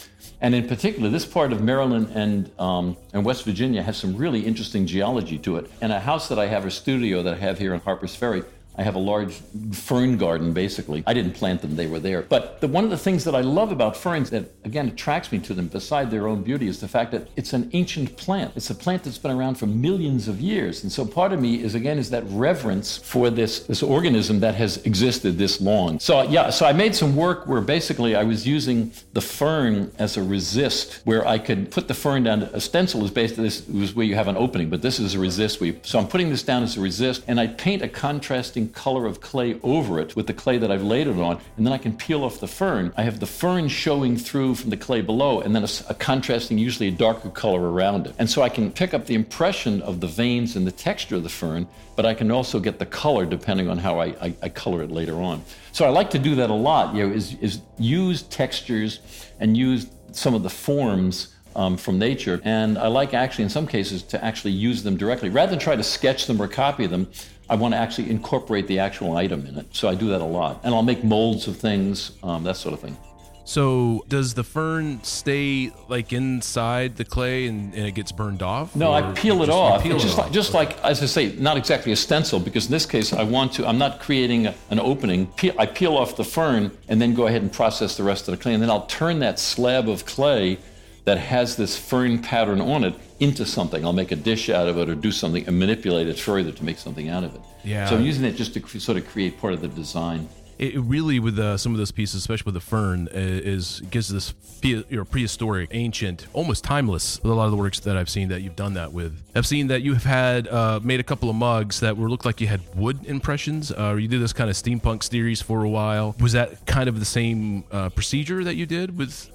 And 0.42 0.56
in 0.56 0.68
particular, 0.68 1.10
this 1.10 1.26
part 1.26 1.54
of 1.54 1.62
Maryland 1.62 2.10
and 2.16 2.50
um, 2.60 2.98
and 3.14 3.24
West 3.24 3.46
Virginia 3.46 3.84
has 3.84 3.96
some 3.96 4.18
really 4.18 4.42
interesting 4.42 4.88
geology 4.88 5.38
to 5.40 5.58
it. 5.58 5.70
And 5.82 5.92
a 5.92 6.00
house 6.00 6.30
that 6.30 6.40
I 6.40 6.48
have, 6.48 6.66
a 6.66 6.72
studio 6.72 7.22
that 7.22 7.36
I 7.36 7.38
have 7.38 7.60
here 7.60 7.76
in 7.76 7.80
Harpers 7.80 8.16
Ferry, 8.16 8.44
I 8.78 8.84
have 8.84 8.96
a 8.96 9.00
large 9.00 9.34
fern 9.74 10.18
garden, 10.18 10.54
basically. 10.54 11.04
I 11.06 11.14
didn't 11.14 11.34
plant 11.34 11.62
them, 11.62 11.76
they 11.76 11.88
were 11.88 12.00
there. 12.00 12.22
But 12.24 12.62
the, 12.62 12.68
one 12.68 12.84
of 12.84 12.90
the 12.90 12.98
things 12.98 13.24
that 13.26 13.36
I 13.36 13.42
love 13.42 13.72
about 13.72 13.98
ferns 13.98 14.30
that, 14.30 14.50
again, 14.64 14.88
attracts 14.88 15.32
me 15.32 15.40
to 15.40 15.54
them, 15.54 15.68
beside 15.68 16.10
their 16.10 16.28
own 16.28 16.42
beauty, 16.42 16.68
is 16.68 16.80
the 16.80 16.88
fact 16.88 17.12
that 17.12 17.28
it's 17.36 17.54
an 17.54 17.70
ancient 17.74 18.16
plant. 18.18 18.54
It's 18.56 18.70
a 18.70 18.76
plant 18.76 19.04
that's 19.04 19.18
been 19.18 19.32
around 19.32 19.56
for 19.56 19.66
millions 19.66 20.28
of 20.28 20.40
years. 20.40 20.84
And 20.84 20.92
so 20.92 21.06
part 21.06 21.34
of 21.34 21.42
me 21.42 21.62
is, 21.62 21.76
again, 21.76 21.98
is 21.98 22.10
that 22.12 22.24
reverence 22.28 22.98
for 22.98 23.30
this, 23.30 23.60
this 23.62 23.84
organism 23.84 24.40
that 24.40 24.56
has 24.56 24.78
existed 24.86 25.38
this 25.38 25.60
long. 25.60 26.00
So, 26.00 26.24
yeah, 26.24 26.50
so 26.50 26.66
I 26.66 26.74
made 26.74 26.96
some 26.96 27.16
work 27.16 27.48
where 27.48 27.62
basically 27.62 28.16
I 28.16 28.24
was 28.24 28.48
using 28.48 28.94
the 29.14 29.22
fern 29.22 29.92
as 30.00 30.18
a 30.18 30.24
resist, 30.24 31.02
where 31.04 31.28
I 31.28 31.38
could 31.40 31.72
put 31.72 31.88
the 31.88 31.94
fern 31.94 32.24
down. 32.24 32.44
A 32.44 32.62
stencil 32.62 33.04
is 33.04 33.12
based, 33.12 33.36
this 33.36 33.68
was 33.68 33.94
where 33.94 34.06
you 34.06 34.16
have 34.16 34.28
an 34.28 34.38
opening, 34.38 34.70
but 34.70 34.82
this 34.82 35.00
is 35.00 35.14
a 35.14 35.20
resist. 35.20 35.60
We, 35.60 35.80
so 35.84 36.00
I'm 36.00 36.08
putting 36.08 36.30
this 36.30 36.44
down 36.44 36.64
as 36.64 36.78
a 36.78 36.82
resist, 36.82 37.24
and 37.28 37.40
I 37.40 37.48
paint 37.48 37.82
a 37.82 37.90
contrasting 37.90 38.61
color 38.70 39.06
of 39.06 39.22
clay 39.22 39.60
over 39.64 40.00
it 40.00 40.16
with 40.16 40.28
the 40.28 40.34
clay 40.34 40.58
that 40.58 40.72
I've 40.72 40.84
laid 40.84 41.08
it 41.08 41.18
on, 41.18 41.40
and 41.58 41.66
then 41.66 41.74
I 41.74 41.78
can 41.78 41.96
peel 41.96 42.24
off 42.24 42.40
the 42.40 42.48
fern. 42.48 42.94
I 42.98 43.04
have 43.04 43.20
the 43.20 43.26
fern 43.26 43.68
showing 43.68 44.18
through 44.18 44.56
from 44.56 44.70
the 44.70 44.78
clay 44.78 45.02
below, 45.02 45.42
and 45.42 45.56
then 45.56 45.64
a, 45.64 45.70
a 45.90 45.94
contrasting, 45.94 46.58
usually 46.58 46.88
a 46.88 46.92
darker 46.92 47.30
color 47.30 47.72
around 47.72 48.08
it. 48.08 48.16
And 48.20 48.30
so 48.30 48.42
I 48.42 48.50
can 48.50 48.72
pick 48.72 48.94
up 48.94 49.06
the 49.06 49.16
impression 49.16 49.82
of 49.82 50.00
the 50.00 50.08
veins 50.08 50.56
and 50.56 50.66
the 50.66 50.72
texture 50.72 51.16
of 51.16 51.24
the 51.24 51.30
fern, 51.30 51.68
but 51.96 52.06
I 52.06 52.14
can 52.14 52.32
also 52.32 52.60
get 52.60 52.80
the 52.80 52.86
color 52.86 53.26
depending 53.26 53.70
on 53.70 53.78
how 53.78 54.00
I, 54.00 54.08
I, 54.22 54.36
I 54.44 54.50
color 54.50 54.82
it 54.84 54.92
later 54.92 55.22
on. 55.22 55.44
So 55.72 55.86
I 55.86 55.90
like 55.90 56.10
to 56.12 56.20
do 56.20 56.36
that 56.36 56.50
a 56.50 56.54
lot, 56.54 56.96
you 56.96 57.08
know, 57.08 57.14
is, 57.14 57.36
is 57.36 57.62
use 57.78 58.24
textures 58.24 59.00
and 59.40 59.56
use 59.56 59.88
some 60.12 60.34
of 60.34 60.44
the 60.44 60.50
forms 60.50 61.36
um, 61.56 61.78
from 61.78 61.98
nature. 62.00 62.42
And 62.44 62.78
I 62.78 62.88
like 62.88 63.14
actually, 63.14 63.44
in 63.46 63.50
some 63.50 63.68
cases, 63.68 64.04
to 64.04 64.24
actually 64.24 64.52
use 64.52 64.84
them 64.84 64.98
directly. 64.98 65.30
Rather 65.30 65.52
than 65.52 65.60
try 65.60 65.76
to 65.76 65.84
sketch 65.84 66.28
them 66.28 66.42
or 66.42 66.48
copy 66.48 66.88
them, 66.88 67.08
I 67.50 67.56
want 67.56 67.74
to 67.74 67.78
actually 67.78 68.10
incorporate 68.10 68.68
the 68.68 68.80
actual 68.80 69.18
item 69.18 69.46
in 69.46 69.58
it. 69.58 69.68
So 69.76 69.90
I 69.90 69.96
do 69.96 70.08
that 70.10 70.22
a 70.22 70.26
lot. 70.26 70.62
And 70.64 70.74
I'll 70.74 70.84
make 70.84 71.04
molds 71.04 71.48
of 71.48 71.58
things, 71.58 72.12
um, 72.24 72.44
that 72.44 72.56
sort 72.58 72.74
of 72.74 72.80
thing. 72.80 72.98
So 73.44 74.06
does 74.08 74.36
the 74.36 74.44
fern 74.44 75.04
stay 75.04 75.72
like 75.90 76.14
inside 76.14 76.96
the 76.96 77.04
clay 77.04 77.48
and, 77.48 77.74
and 77.74 77.88
it 77.88 77.92
gets 77.96 78.12
burned 78.14 78.42
off? 78.42 78.74
No, 78.76 78.94
I 78.94 79.12
peel 79.12 79.42
it 79.42 79.48
just- 79.48 79.58
off. 79.58 79.84
peel 79.84 79.96
it 79.98 80.00
just 80.00 80.18
off. 80.18 80.26
like, 80.26 80.32
just 80.32 80.54
like, 80.54 80.82
as 80.86 81.02
I 81.04 81.08
say, 81.08 81.36
not 81.38 81.58
exactly 81.58 81.92
a 81.92 81.96
stencil, 81.96 82.40
because 82.40 82.68
in 82.68 82.72
this 82.72 82.86
case, 82.86 83.12
I 83.12 83.24
want 83.24 83.52
to, 83.54 83.68
I'm 83.68 83.80
not 83.80 84.00
creating 84.00 84.48
a- 84.48 84.54
an 84.70 84.80
opening. 84.80 85.26
Peel, 85.28 85.54
I 85.58 85.66
peel 85.66 85.98
off 85.98 86.16
the 86.16 86.24
fern 86.24 86.72
and 86.88 87.02
then 87.02 87.14
go 87.14 87.28
ahead 87.28 87.42
and 87.42 87.52
process 87.52 87.98
the 87.98 88.04
rest 88.04 88.28
of 88.30 88.38
the 88.38 88.42
clay. 88.42 88.54
And 88.54 88.62
then 88.64 88.70
I'll 88.70 88.86
turn 88.86 89.20
that 89.20 89.40
slab 89.40 89.90
of 89.90 90.06
clay 90.06 90.58
that 91.06 91.18
has 91.18 91.56
this 91.56 91.76
fern 91.78 92.20
pattern 92.20 92.62
on 92.62 92.84
it 92.84 92.94
into 93.20 93.46
something. 93.46 93.84
I'll 93.84 93.94
make 93.94 94.12
a 94.12 94.16
dish 94.16 94.50
out 94.50 94.68
of 94.68 94.78
it 94.78 94.90
or 94.90 94.96
do 94.96 95.12
something 95.12 95.46
and 95.48 95.58
manipulate 95.58 96.08
it 96.08 96.20
further 96.20 96.52
to 96.52 96.64
make 96.64 96.78
something 96.78 97.10
out 97.10 97.24
of 97.24 97.34
it. 97.36 97.42
Yeah. 97.64 97.88
So 97.88 97.96
I'm 97.96 98.04
using 98.04 98.24
it 98.26 98.34
just 98.34 98.54
to 98.54 98.60
cre- 98.60 98.78
sort 98.80 98.98
of 98.98 99.08
create 99.08 99.40
part 99.40 99.54
of 99.54 99.62
the 99.62 99.68
design. 99.68 100.28
it 100.60 100.80
really 100.80 101.20
with 101.20 101.40
uh, 101.40 101.58
some 101.58 101.72
of 101.72 101.80
those 101.80 101.92
pieces, 101.92 102.16
especially 102.22 102.46
with 102.46 102.54
the 102.54 102.62
fern, 102.62 103.08
is 103.12 103.82
gives 103.90 104.10
this 104.10 104.32
pre- 104.62 104.86
you 104.90 104.98
know, 104.98 105.06
prehistoric, 105.06 105.70
ancient, 105.72 106.28
almost 106.34 106.64
timeless. 106.64 107.20
with 107.24 107.32
A 107.32 107.36
lot 107.36 107.46
of 107.46 107.52
the 107.52 107.58
works 107.58 107.80
that 107.80 107.98
I've 107.98 108.10
seen 108.10 108.30
that 108.30 108.42
you've 108.42 108.56
done 108.56 108.76
that 108.76 108.94
with. 108.94 109.20
I've 109.36 109.48
seen 109.48 109.68
that 109.68 109.82
you 109.82 109.94
have 109.96 110.04
had 110.04 110.48
uh, 110.48 110.80
made 110.84 111.00
a 111.00 111.04
couple 111.04 111.32
of 111.32 111.36
mugs 111.36 111.80
that 111.80 111.98
were 111.98 112.10
looked 112.10 112.26
like 112.26 112.40
you 112.42 112.48
had 112.48 112.62
wood 112.76 113.00
impressions. 113.06 113.72
Uh, 113.72 113.96
you 114.00 114.08
did 114.08 114.22
this 114.22 114.34
kind 114.34 114.52
of 114.52 114.56
steampunk 114.56 115.02
series 115.02 115.42
for 115.42 115.64
a 115.64 115.70
while. 115.70 116.16
Was 116.20 116.34
that 116.34 116.64
kind 116.68 116.88
of 116.88 117.00
the 117.00 117.06
same 117.06 117.64
uh, 117.72 117.90
procedure 117.90 118.44
that 118.44 118.54
you 118.56 118.68
did 118.68 118.96
with? 118.98 119.32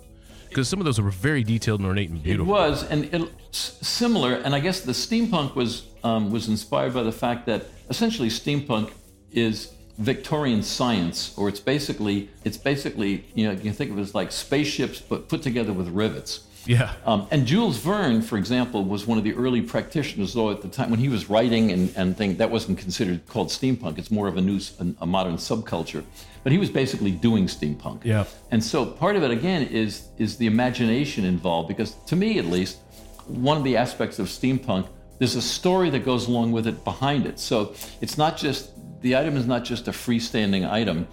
Because 0.56 0.70
some 0.70 0.78
of 0.78 0.86
those 0.86 0.98
were 0.98 1.10
very 1.10 1.44
detailed 1.44 1.80
and 1.80 1.86
ornate 1.86 2.08
and 2.08 2.22
beautiful. 2.22 2.46
It 2.54 2.58
was, 2.58 2.82
and 2.84 3.04
it, 3.12 3.28
similar. 3.50 4.36
And 4.36 4.54
I 4.54 4.58
guess 4.58 4.80
the 4.80 4.92
steampunk 4.92 5.54
was 5.54 5.82
um, 6.02 6.30
was 6.30 6.48
inspired 6.48 6.94
by 6.94 7.02
the 7.02 7.12
fact 7.12 7.44
that 7.44 7.66
essentially 7.90 8.30
steampunk 8.30 8.90
is 9.30 9.74
Victorian 9.98 10.62
science, 10.62 11.36
or 11.36 11.50
it's 11.50 11.60
basically 11.60 12.30
it's 12.44 12.56
basically 12.56 13.26
you 13.34 13.46
know 13.46 13.52
you 13.52 13.60
can 13.60 13.74
think 13.74 13.90
of 13.90 13.98
it 13.98 14.00
as 14.00 14.14
like 14.14 14.32
spaceships 14.32 14.98
but 14.98 15.28
put 15.28 15.42
together 15.42 15.74
with 15.74 15.88
rivets. 15.88 16.46
Yeah. 16.66 16.92
Um, 17.04 17.26
and 17.30 17.46
Jules 17.46 17.78
Verne, 17.78 18.22
for 18.22 18.36
example, 18.36 18.84
was 18.84 19.06
one 19.06 19.18
of 19.18 19.24
the 19.24 19.34
early 19.34 19.62
practitioners, 19.62 20.34
though 20.34 20.50
at 20.50 20.62
the 20.62 20.68
time 20.68 20.90
when 20.90 21.00
he 21.00 21.08
was 21.08 21.30
writing 21.30 21.70
and, 21.70 21.92
and 21.96 22.16
thing, 22.16 22.36
that 22.36 22.50
wasn't 22.50 22.78
considered 22.78 23.26
called 23.26 23.48
steampunk. 23.48 23.98
It's 23.98 24.10
more 24.10 24.28
of 24.28 24.36
a 24.36 24.40
new, 24.40 24.60
a 25.00 25.06
modern 25.06 25.36
subculture. 25.36 26.04
But 26.42 26.52
he 26.52 26.58
was 26.58 26.70
basically 26.70 27.10
doing 27.10 27.46
steampunk. 27.46 28.04
Yeah. 28.04 28.24
And 28.50 28.62
so 28.62 28.86
part 28.86 29.16
of 29.16 29.22
it 29.22 29.30
again 29.30 29.62
is 29.68 30.08
is 30.18 30.36
the 30.36 30.46
imagination 30.46 31.24
involved, 31.24 31.68
because 31.68 31.94
to 32.06 32.16
me 32.16 32.38
at 32.38 32.46
least, 32.46 32.78
one 33.26 33.56
of 33.56 33.64
the 33.64 33.76
aspects 33.76 34.18
of 34.18 34.26
steampunk, 34.26 34.88
there's 35.18 35.34
a 35.34 35.42
story 35.42 35.90
that 35.90 36.04
goes 36.04 36.28
along 36.28 36.52
with 36.52 36.66
it 36.66 36.84
behind 36.84 37.26
it. 37.26 37.40
So 37.40 37.74
it's 38.00 38.16
not 38.16 38.36
just 38.36 38.70
the 39.00 39.16
item 39.16 39.36
is 39.36 39.46
not 39.46 39.64
just 39.64 39.88
a 39.88 39.92
freestanding 39.92 40.70
item 40.70 41.08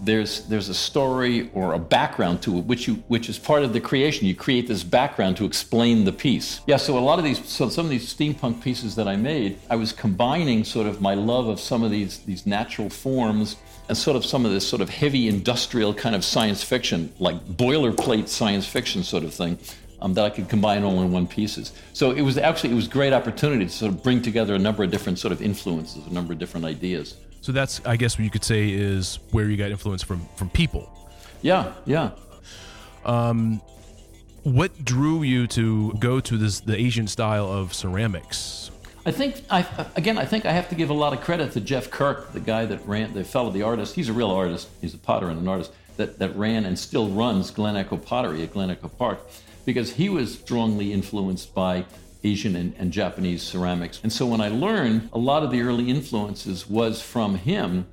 there's 0.00 0.46
there's 0.46 0.68
a 0.68 0.74
story 0.74 1.50
or 1.54 1.74
a 1.74 1.78
background 1.78 2.42
to 2.42 2.58
it 2.58 2.64
which 2.64 2.86
you 2.86 2.94
which 3.08 3.28
is 3.28 3.38
part 3.38 3.62
of 3.62 3.72
the 3.72 3.80
creation 3.80 4.26
you 4.26 4.34
create 4.34 4.68
this 4.68 4.82
background 4.82 5.36
to 5.36 5.44
explain 5.44 6.04
the 6.04 6.12
piece 6.12 6.60
yeah 6.66 6.76
so 6.76 6.96
a 6.96 7.00
lot 7.00 7.18
of 7.18 7.24
these 7.24 7.44
so 7.48 7.68
some 7.68 7.84
of 7.84 7.90
these 7.90 8.12
steampunk 8.12 8.62
pieces 8.62 8.94
that 8.94 9.08
i 9.08 9.16
made 9.16 9.58
i 9.70 9.76
was 9.76 9.92
combining 9.92 10.64
sort 10.64 10.86
of 10.86 11.00
my 11.00 11.14
love 11.14 11.48
of 11.48 11.58
some 11.58 11.82
of 11.82 11.90
these 11.90 12.18
these 12.20 12.46
natural 12.46 12.88
forms 12.88 13.56
and 13.88 13.96
sort 13.96 14.16
of 14.16 14.24
some 14.24 14.44
of 14.44 14.52
this 14.52 14.66
sort 14.66 14.82
of 14.82 14.88
heavy 14.88 15.28
industrial 15.28 15.94
kind 15.94 16.14
of 16.14 16.24
science 16.24 16.62
fiction 16.62 17.12
like 17.18 17.36
boilerplate 17.46 18.28
science 18.28 18.66
fiction 18.66 19.02
sort 19.02 19.24
of 19.24 19.32
thing 19.32 19.58
um, 20.00 20.14
that 20.14 20.24
I 20.24 20.30
could 20.30 20.48
combine 20.48 20.84
all 20.84 21.02
in 21.02 21.10
one 21.10 21.26
pieces. 21.26 21.72
So 21.92 22.12
it 22.12 22.22
was 22.22 22.38
actually 22.38 22.70
it 22.70 22.76
was 22.76 22.88
great 22.88 23.12
opportunity 23.12 23.64
to 23.64 23.70
sort 23.70 23.92
of 23.92 24.02
bring 24.02 24.22
together 24.22 24.54
a 24.54 24.58
number 24.58 24.84
of 24.84 24.90
different 24.90 25.18
sort 25.18 25.32
of 25.32 25.42
influences, 25.42 26.06
a 26.06 26.12
number 26.12 26.32
of 26.32 26.38
different 26.38 26.66
ideas. 26.66 27.16
So 27.40 27.52
that's, 27.52 27.80
I 27.86 27.96
guess, 27.96 28.18
what 28.18 28.24
you 28.24 28.30
could 28.30 28.44
say 28.44 28.70
is 28.70 29.18
where 29.30 29.46
you 29.46 29.56
got 29.56 29.70
influence 29.70 30.02
from 30.02 30.26
from 30.36 30.50
people. 30.50 30.92
Yeah, 31.40 31.72
yeah. 31.86 32.10
Um, 33.04 33.62
what 34.42 34.84
drew 34.84 35.22
you 35.22 35.46
to 35.48 35.92
go 35.94 36.20
to 36.20 36.36
this 36.36 36.60
the 36.60 36.76
Asian 36.76 37.06
style 37.06 37.46
of 37.46 37.72
ceramics? 37.72 38.70
I 39.06 39.12
think 39.12 39.42
I 39.50 39.64
again 39.96 40.18
I 40.18 40.26
think 40.26 40.44
I 40.44 40.52
have 40.52 40.68
to 40.68 40.74
give 40.74 40.90
a 40.90 40.94
lot 40.94 41.12
of 41.12 41.20
credit 41.20 41.52
to 41.52 41.60
Jeff 41.60 41.90
Kirk, 41.90 42.32
the 42.32 42.40
guy 42.40 42.66
that 42.66 42.86
ran 42.86 43.14
the 43.14 43.24
fellow, 43.24 43.50
the 43.50 43.62
artist. 43.62 43.94
He's 43.94 44.08
a 44.08 44.12
real 44.12 44.30
artist. 44.30 44.68
He's 44.80 44.94
a 44.94 44.98
potter 44.98 45.28
and 45.30 45.40
an 45.40 45.48
artist 45.48 45.72
that, 45.96 46.18
that 46.18 46.36
ran 46.36 46.64
and 46.64 46.78
still 46.78 47.08
runs 47.08 47.50
Glen 47.50 47.76
Echo 47.76 47.96
Pottery 47.96 48.42
at 48.42 48.52
Glen 48.52 48.70
Echo 48.70 48.88
Park, 48.88 49.20
because 49.64 49.92
he 49.94 50.08
was 50.08 50.34
strongly 50.34 50.92
influenced 50.92 51.54
by 51.54 51.86
Asian 52.24 52.56
and, 52.56 52.74
and 52.78 52.92
Japanese 52.92 53.42
ceramics. 53.42 54.00
And 54.02 54.12
so 54.12 54.26
when 54.26 54.40
I 54.40 54.48
learned, 54.48 55.08
a 55.12 55.18
lot 55.18 55.42
of 55.42 55.50
the 55.50 55.62
early 55.62 55.90
influences 55.90 56.68
was 56.68 57.00
from 57.00 57.36
him. 57.36 57.86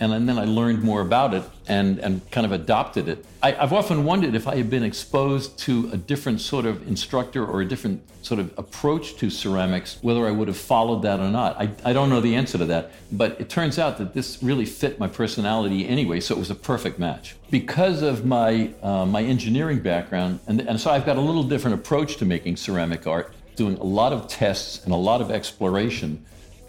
And 0.00 0.28
then 0.28 0.36
I 0.36 0.46
learned 0.46 0.82
more 0.82 1.00
about 1.00 1.32
it 1.32 1.44
and, 1.68 2.00
and 2.00 2.28
kind 2.32 2.44
of 2.44 2.50
adopted 2.50 3.06
it. 3.06 3.24
I, 3.40 3.54
I've 3.54 3.72
often 3.72 4.04
wondered 4.04 4.34
if 4.34 4.48
I 4.48 4.56
had 4.56 4.68
been 4.68 4.82
exposed 4.82 5.56
to 5.60 5.90
a 5.92 5.96
different 5.96 6.40
sort 6.40 6.66
of 6.66 6.88
instructor 6.88 7.46
or 7.46 7.60
a 7.60 7.64
different 7.64 8.02
sort 8.20 8.40
of 8.40 8.52
approach 8.58 9.14
to 9.18 9.30
ceramics, 9.30 9.98
whether 10.02 10.26
I 10.26 10.32
would 10.32 10.48
have 10.48 10.56
followed 10.56 11.02
that 11.02 11.20
or 11.20 11.28
not. 11.28 11.56
I, 11.56 11.70
I 11.84 11.92
don't 11.92 12.08
know 12.08 12.20
the 12.20 12.34
answer 12.34 12.58
to 12.58 12.64
that, 12.64 12.90
but 13.12 13.40
it 13.40 13.48
turns 13.48 13.78
out 13.78 13.98
that 13.98 14.12
this 14.12 14.42
really 14.42 14.64
fit 14.64 14.98
my 14.98 15.06
personality 15.06 15.86
anyway, 15.86 16.18
so 16.18 16.34
it 16.34 16.38
was 16.38 16.50
a 16.50 16.56
perfect 16.56 16.98
match. 16.98 17.36
Because 17.50 18.02
of 18.02 18.24
my, 18.24 18.72
uh, 18.82 19.06
my 19.06 19.22
engineering 19.22 19.80
background, 19.80 20.40
and, 20.48 20.62
and 20.62 20.80
so 20.80 20.90
I've 20.90 21.06
got 21.06 21.16
a 21.16 21.20
little 21.20 21.44
different 21.44 21.74
approach 21.78 22.16
to 22.16 22.24
making 22.24 22.56
ceramic 22.56 23.06
art, 23.06 23.32
doing 23.56 23.76
a 23.78 23.84
lot 23.84 24.12
of 24.12 24.28
tests 24.28 24.84
and 24.84 24.92
a 24.92 24.96
lot 24.96 25.20
of 25.20 25.30
exploration 25.30 26.24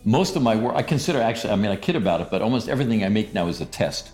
most 0.06 0.36
of 0.36 0.42
my 0.42 0.56
work, 0.56 0.76
I 0.76 0.84
consider 0.84 1.22
actually, 1.22 1.54
I 1.54 1.56
mean, 1.56 1.72
I 1.72 1.76
kid 1.76 1.96
about 1.96 2.22
it, 2.22 2.30
but 2.30 2.42
almost 2.42 2.68
everything 2.68 3.04
I 3.04 3.10
make 3.10 3.34
now 3.34 3.48
is 3.48 3.62
a 3.62 3.66
test. 3.66 4.12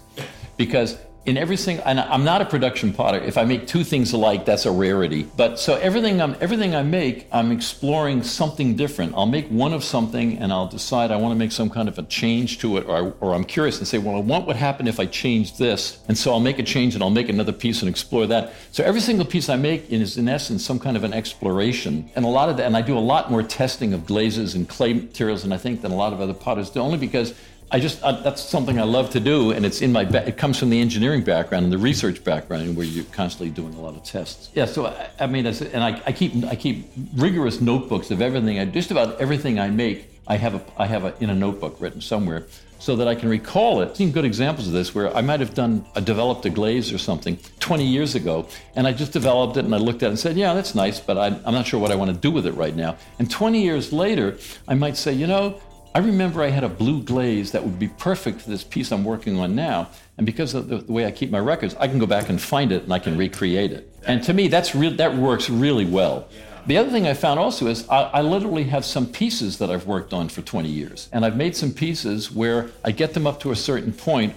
Because 0.58 0.98
in 1.26 1.38
every 1.38 1.58
single, 1.58 1.86
and 1.86 2.00
I'm 2.00 2.24
not 2.24 2.42
a 2.42 2.46
production 2.46 2.94
potter. 2.94 3.20
If 3.20 3.38
I 3.38 3.44
make 3.44 3.68
two 3.68 3.84
things 3.84 4.14
alike, 4.14 4.46
that's 4.46 4.66
a 4.66 4.72
rarity. 4.72 5.28
But 5.38 5.60
so 5.60 5.76
everything 5.76 6.22
I'm, 6.22 6.36
everything 6.40 6.74
I 6.76 6.82
make, 6.82 7.28
I'm 7.32 7.52
exploring 7.52 8.24
something 8.24 8.76
different. 8.76 9.14
I'll 9.16 9.26
make 9.26 9.48
one 9.50 9.74
of 9.74 9.84
something 9.84 10.38
and 10.38 10.52
I'll 10.52 10.68
decide 10.68 11.12
I 11.12 11.18
want 11.18 11.34
to 11.34 11.38
make 11.38 11.52
some 11.52 11.70
kind 11.70 11.88
of 11.88 12.00
a 12.00 12.04
change 12.04 12.60
to 12.60 12.78
it, 12.78 12.86
or, 12.88 13.14
or 13.20 13.36
I'm 13.36 13.44
curious 13.44 13.78
and 13.80 13.88
say, 13.88 13.98
well, 13.98 14.16
I 14.16 14.20
want 14.20 14.48
what 14.48 14.56
happened 14.56 14.88
if 14.88 15.00
I 15.00 15.06
changed 15.06 15.60
this? 15.60 16.00
And 16.08 16.18
so 16.18 16.32
I'll 16.32 16.40
make 16.40 16.58
a 16.58 16.64
change 16.64 16.96
and 16.96 17.04
I'll 17.04 17.10
make 17.10 17.30
another 17.30 17.54
piece 17.54 17.82
and 17.82 17.90
explore 17.90 18.26
that. 18.28 18.54
So 18.72 18.84
every 18.84 19.02
single 19.02 19.26
piece 19.26 19.50
I 19.50 19.58
make 19.58 19.92
is 19.92 20.18
in 20.18 20.30
essence 20.30 20.66
some 20.66 20.80
kind 20.80 20.96
of 20.96 21.04
an 21.04 21.14
exploration. 21.14 22.10
And 22.16 22.26
a 22.26 22.30
lot 22.30 22.50
of 22.50 22.58
that, 22.58 22.66
and 22.66 22.78
I 22.78 22.82
do 22.82 22.98
a 22.98 23.00
lot 23.00 23.30
more 23.30 23.44
testing 23.44 23.94
of 23.94 24.06
glazes 24.06 24.56
and 24.56 24.68
clay 24.68 24.94
materials 24.94 25.44
than 25.44 25.52
I 25.52 25.58
think 25.58 25.82
than 25.82 25.92
a 25.92 25.98
lot 25.98 26.14
of 26.14 26.22
other 26.22 26.34
potters 26.34 26.70
do, 26.70 26.80
only 26.80 26.98
because 26.98 27.34
I 27.72 27.80
just 27.80 28.02
uh, 28.02 28.14
that's 28.22 28.42
something 28.42 28.80
I 28.80 28.84
love 28.84 29.12
to 29.12 29.20
do, 29.20 29.52
and 29.52 29.66
it's 29.66 29.82
in 29.82 29.92
my 29.92 30.04
ba- 30.04 30.28
it 30.28 30.38
comes 30.38 30.58
from 30.58 30.72
the 30.72 30.82
engineering 30.82 31.24
background 31.24 31.66
and 31.66 31.74
the 31.74 31.78
research 31.78 32.24
background, 32.24 32.76
where 32.76 32.86
you're 32.86 33.06
constantly 33.06 33.52
doing 33.52 33.76
a 33.76 33.80
lot 33.80 33.96
of 33.96 34.04
tests. 34.04 34.50
Yeah, 34.56 34.66
so 34.66 34.88
I, 34.88 35.10
I 35.20 35.28
mean, 35.28 35.46
and 35.46 35.84
I, 35.84 36.02
I 36.06 36.12
keep 36.12 36.44
I 36.46 36.56
keep 36.56 36.90
rigorous 37.16 37.62
notebooks 37.62 38.10
of 38.10 38.22
everything. 38.22 38.60
I 38.60 38.66
just 38.66 38.90
about 38.90 39.22
everything 39.22 39.60
I 39.60 39.70
make, 39.70 40.10
I 40.28 40.38
have 40.38 40.56
a 40.56 40.62
I 40.78 40.88
have 40.88 41.04
a, 41.04 41.14
in 41.20 41.30
a 41.30 41.36
notebook 41.36 41.80
written 41.80 42.02
somewhere, 42.02 42.48
so 42.80 42.96
that 42.96 43.08
I 43.08 43.14
can 43.14 43.30
recall 43.30 43.82
it. 43.82 43.90
I've 43.90 43.98
seen 43.98 44.12
good 44.12 44.26
examples 44.26 44.68
of 44.68 44.74
this 44.74 44.96
where 44.96 45.16
I 45.16 45.22
might 45.22 45.40
have 45.40 45.54
done 45.54 45.86
I 45.96 46.00
developed 46.00 46.46
a 46.46 46.50
glaze 46.50 46.92
or 46.92 46.98
something 46.98 47.38
20 47.60 47.86
years 47.86 48.16
ago, 48.16 48.48
and 48.76 48.88
I 48.88 48.94
just 48.94 49.12
developed 49.12 49.58
it 49.58 49.66
and 49.66 49.76
I 49.76 49.78
looked 49.78 50.02
at 50.02 50.08
it 50.08 50.10
and 50.10 50.20
said, 50.20 50.38
yeah, 50.38 50.56
that's 50.56 50.74
nice, 50.74 51.00
but 51.00 51.18
I, 51.18 51.28
I'm 51.46 51.54
not 51.54 51.68
sure 51.68 51.80
what 51.80 51.92
I 51.92 51.96
want 51.96 52.10
to 52.10 52.18
do 52.18 52.32
with 52.32 52.48
it 52.48 52.54
right 52.54 52.76
now. 52.76 52.98
And 53.20 53.30
20 53.30 53.62
years 53.62 53.94
later, 53.94 54.38
I 54.68 54.74
might 54.74 54.98
say, 54.98 55.14
you 55.14 55.28
know. 55.28 55.62
I 55.96 56.00
remember 56.00 56.44
I 56.44 56.50
had 56.50 56.64
a 56.64 56.70
blue 56.70 57.02
glaze 57.02 57.52
that 57.52 57.64
would 57.64 57.80
be 57.80 57.88
perfect 57.88 58.42
for 58.42 58.50
this 58.50 58.64
piece 58.64 58.92
I'm 58.92 59.04
working 59.04 59.40
on 59.40 59.56
now. 59.56 59.90
And 60.18 60.26
because 60.26 60.54
of 60.54 60.68
the, 60.68 60.78
the, 60.78 60.92
way 60.92 61.06
I 61.06 61.12
keep 61.12 61.32
my 61.32 61.40
records, 61.40 61.76
I 61.80 61.88
can 61.88 61.98
go 61.98 62.06
back 62.06 62.30
and 62.30 62.40
find 62.40 62.72
it 62.72 62.84
and 62.84 62.94
I 62.94 63.00
can 63.00 63.18
recreate 63.18 63.72
it. 63.72 63.92
And 64.06 64.24
to 64.24 64.34
me, 64.34 64.50
that's 64.50 64.76
real, 64.76 64.92
that 64.98 65.16
works 65.16 65.50
really 65.50 65.86
well. 65.86 66.28
The 66.68 66.78
other 66.78 66.92
thing 66.92 67.08
I 67.08 67.16
found 67.16 67.40
also 67.40 67.68
is 67.68 67.88
I, 67.90 68.04
I, 68.04 68.22
literally 68.22 68.66
have 68.66 68.86
some 68.86 69.08
pieces 69.08 69.58
that 69.58 69.72
I've 69.72 69.88
worked 69.88 70.14
on 70.14 70.30
for 70.30 70.42
20 70.42 70.70
years. 70.70 71.10
And 71.12 71.26
I've 71.26 71.38
made 71.38 71.56
some 71.56 71.72
pieces 71.72 72.32
where 72.32 72.70
I 72.84 72.92
get 72.92 73.16
them 73.16 73.26
up 73.26 73.40
to 73.42 73.52
a 73.52 73.56
certain 73.56 73.92
point 73.92 74.36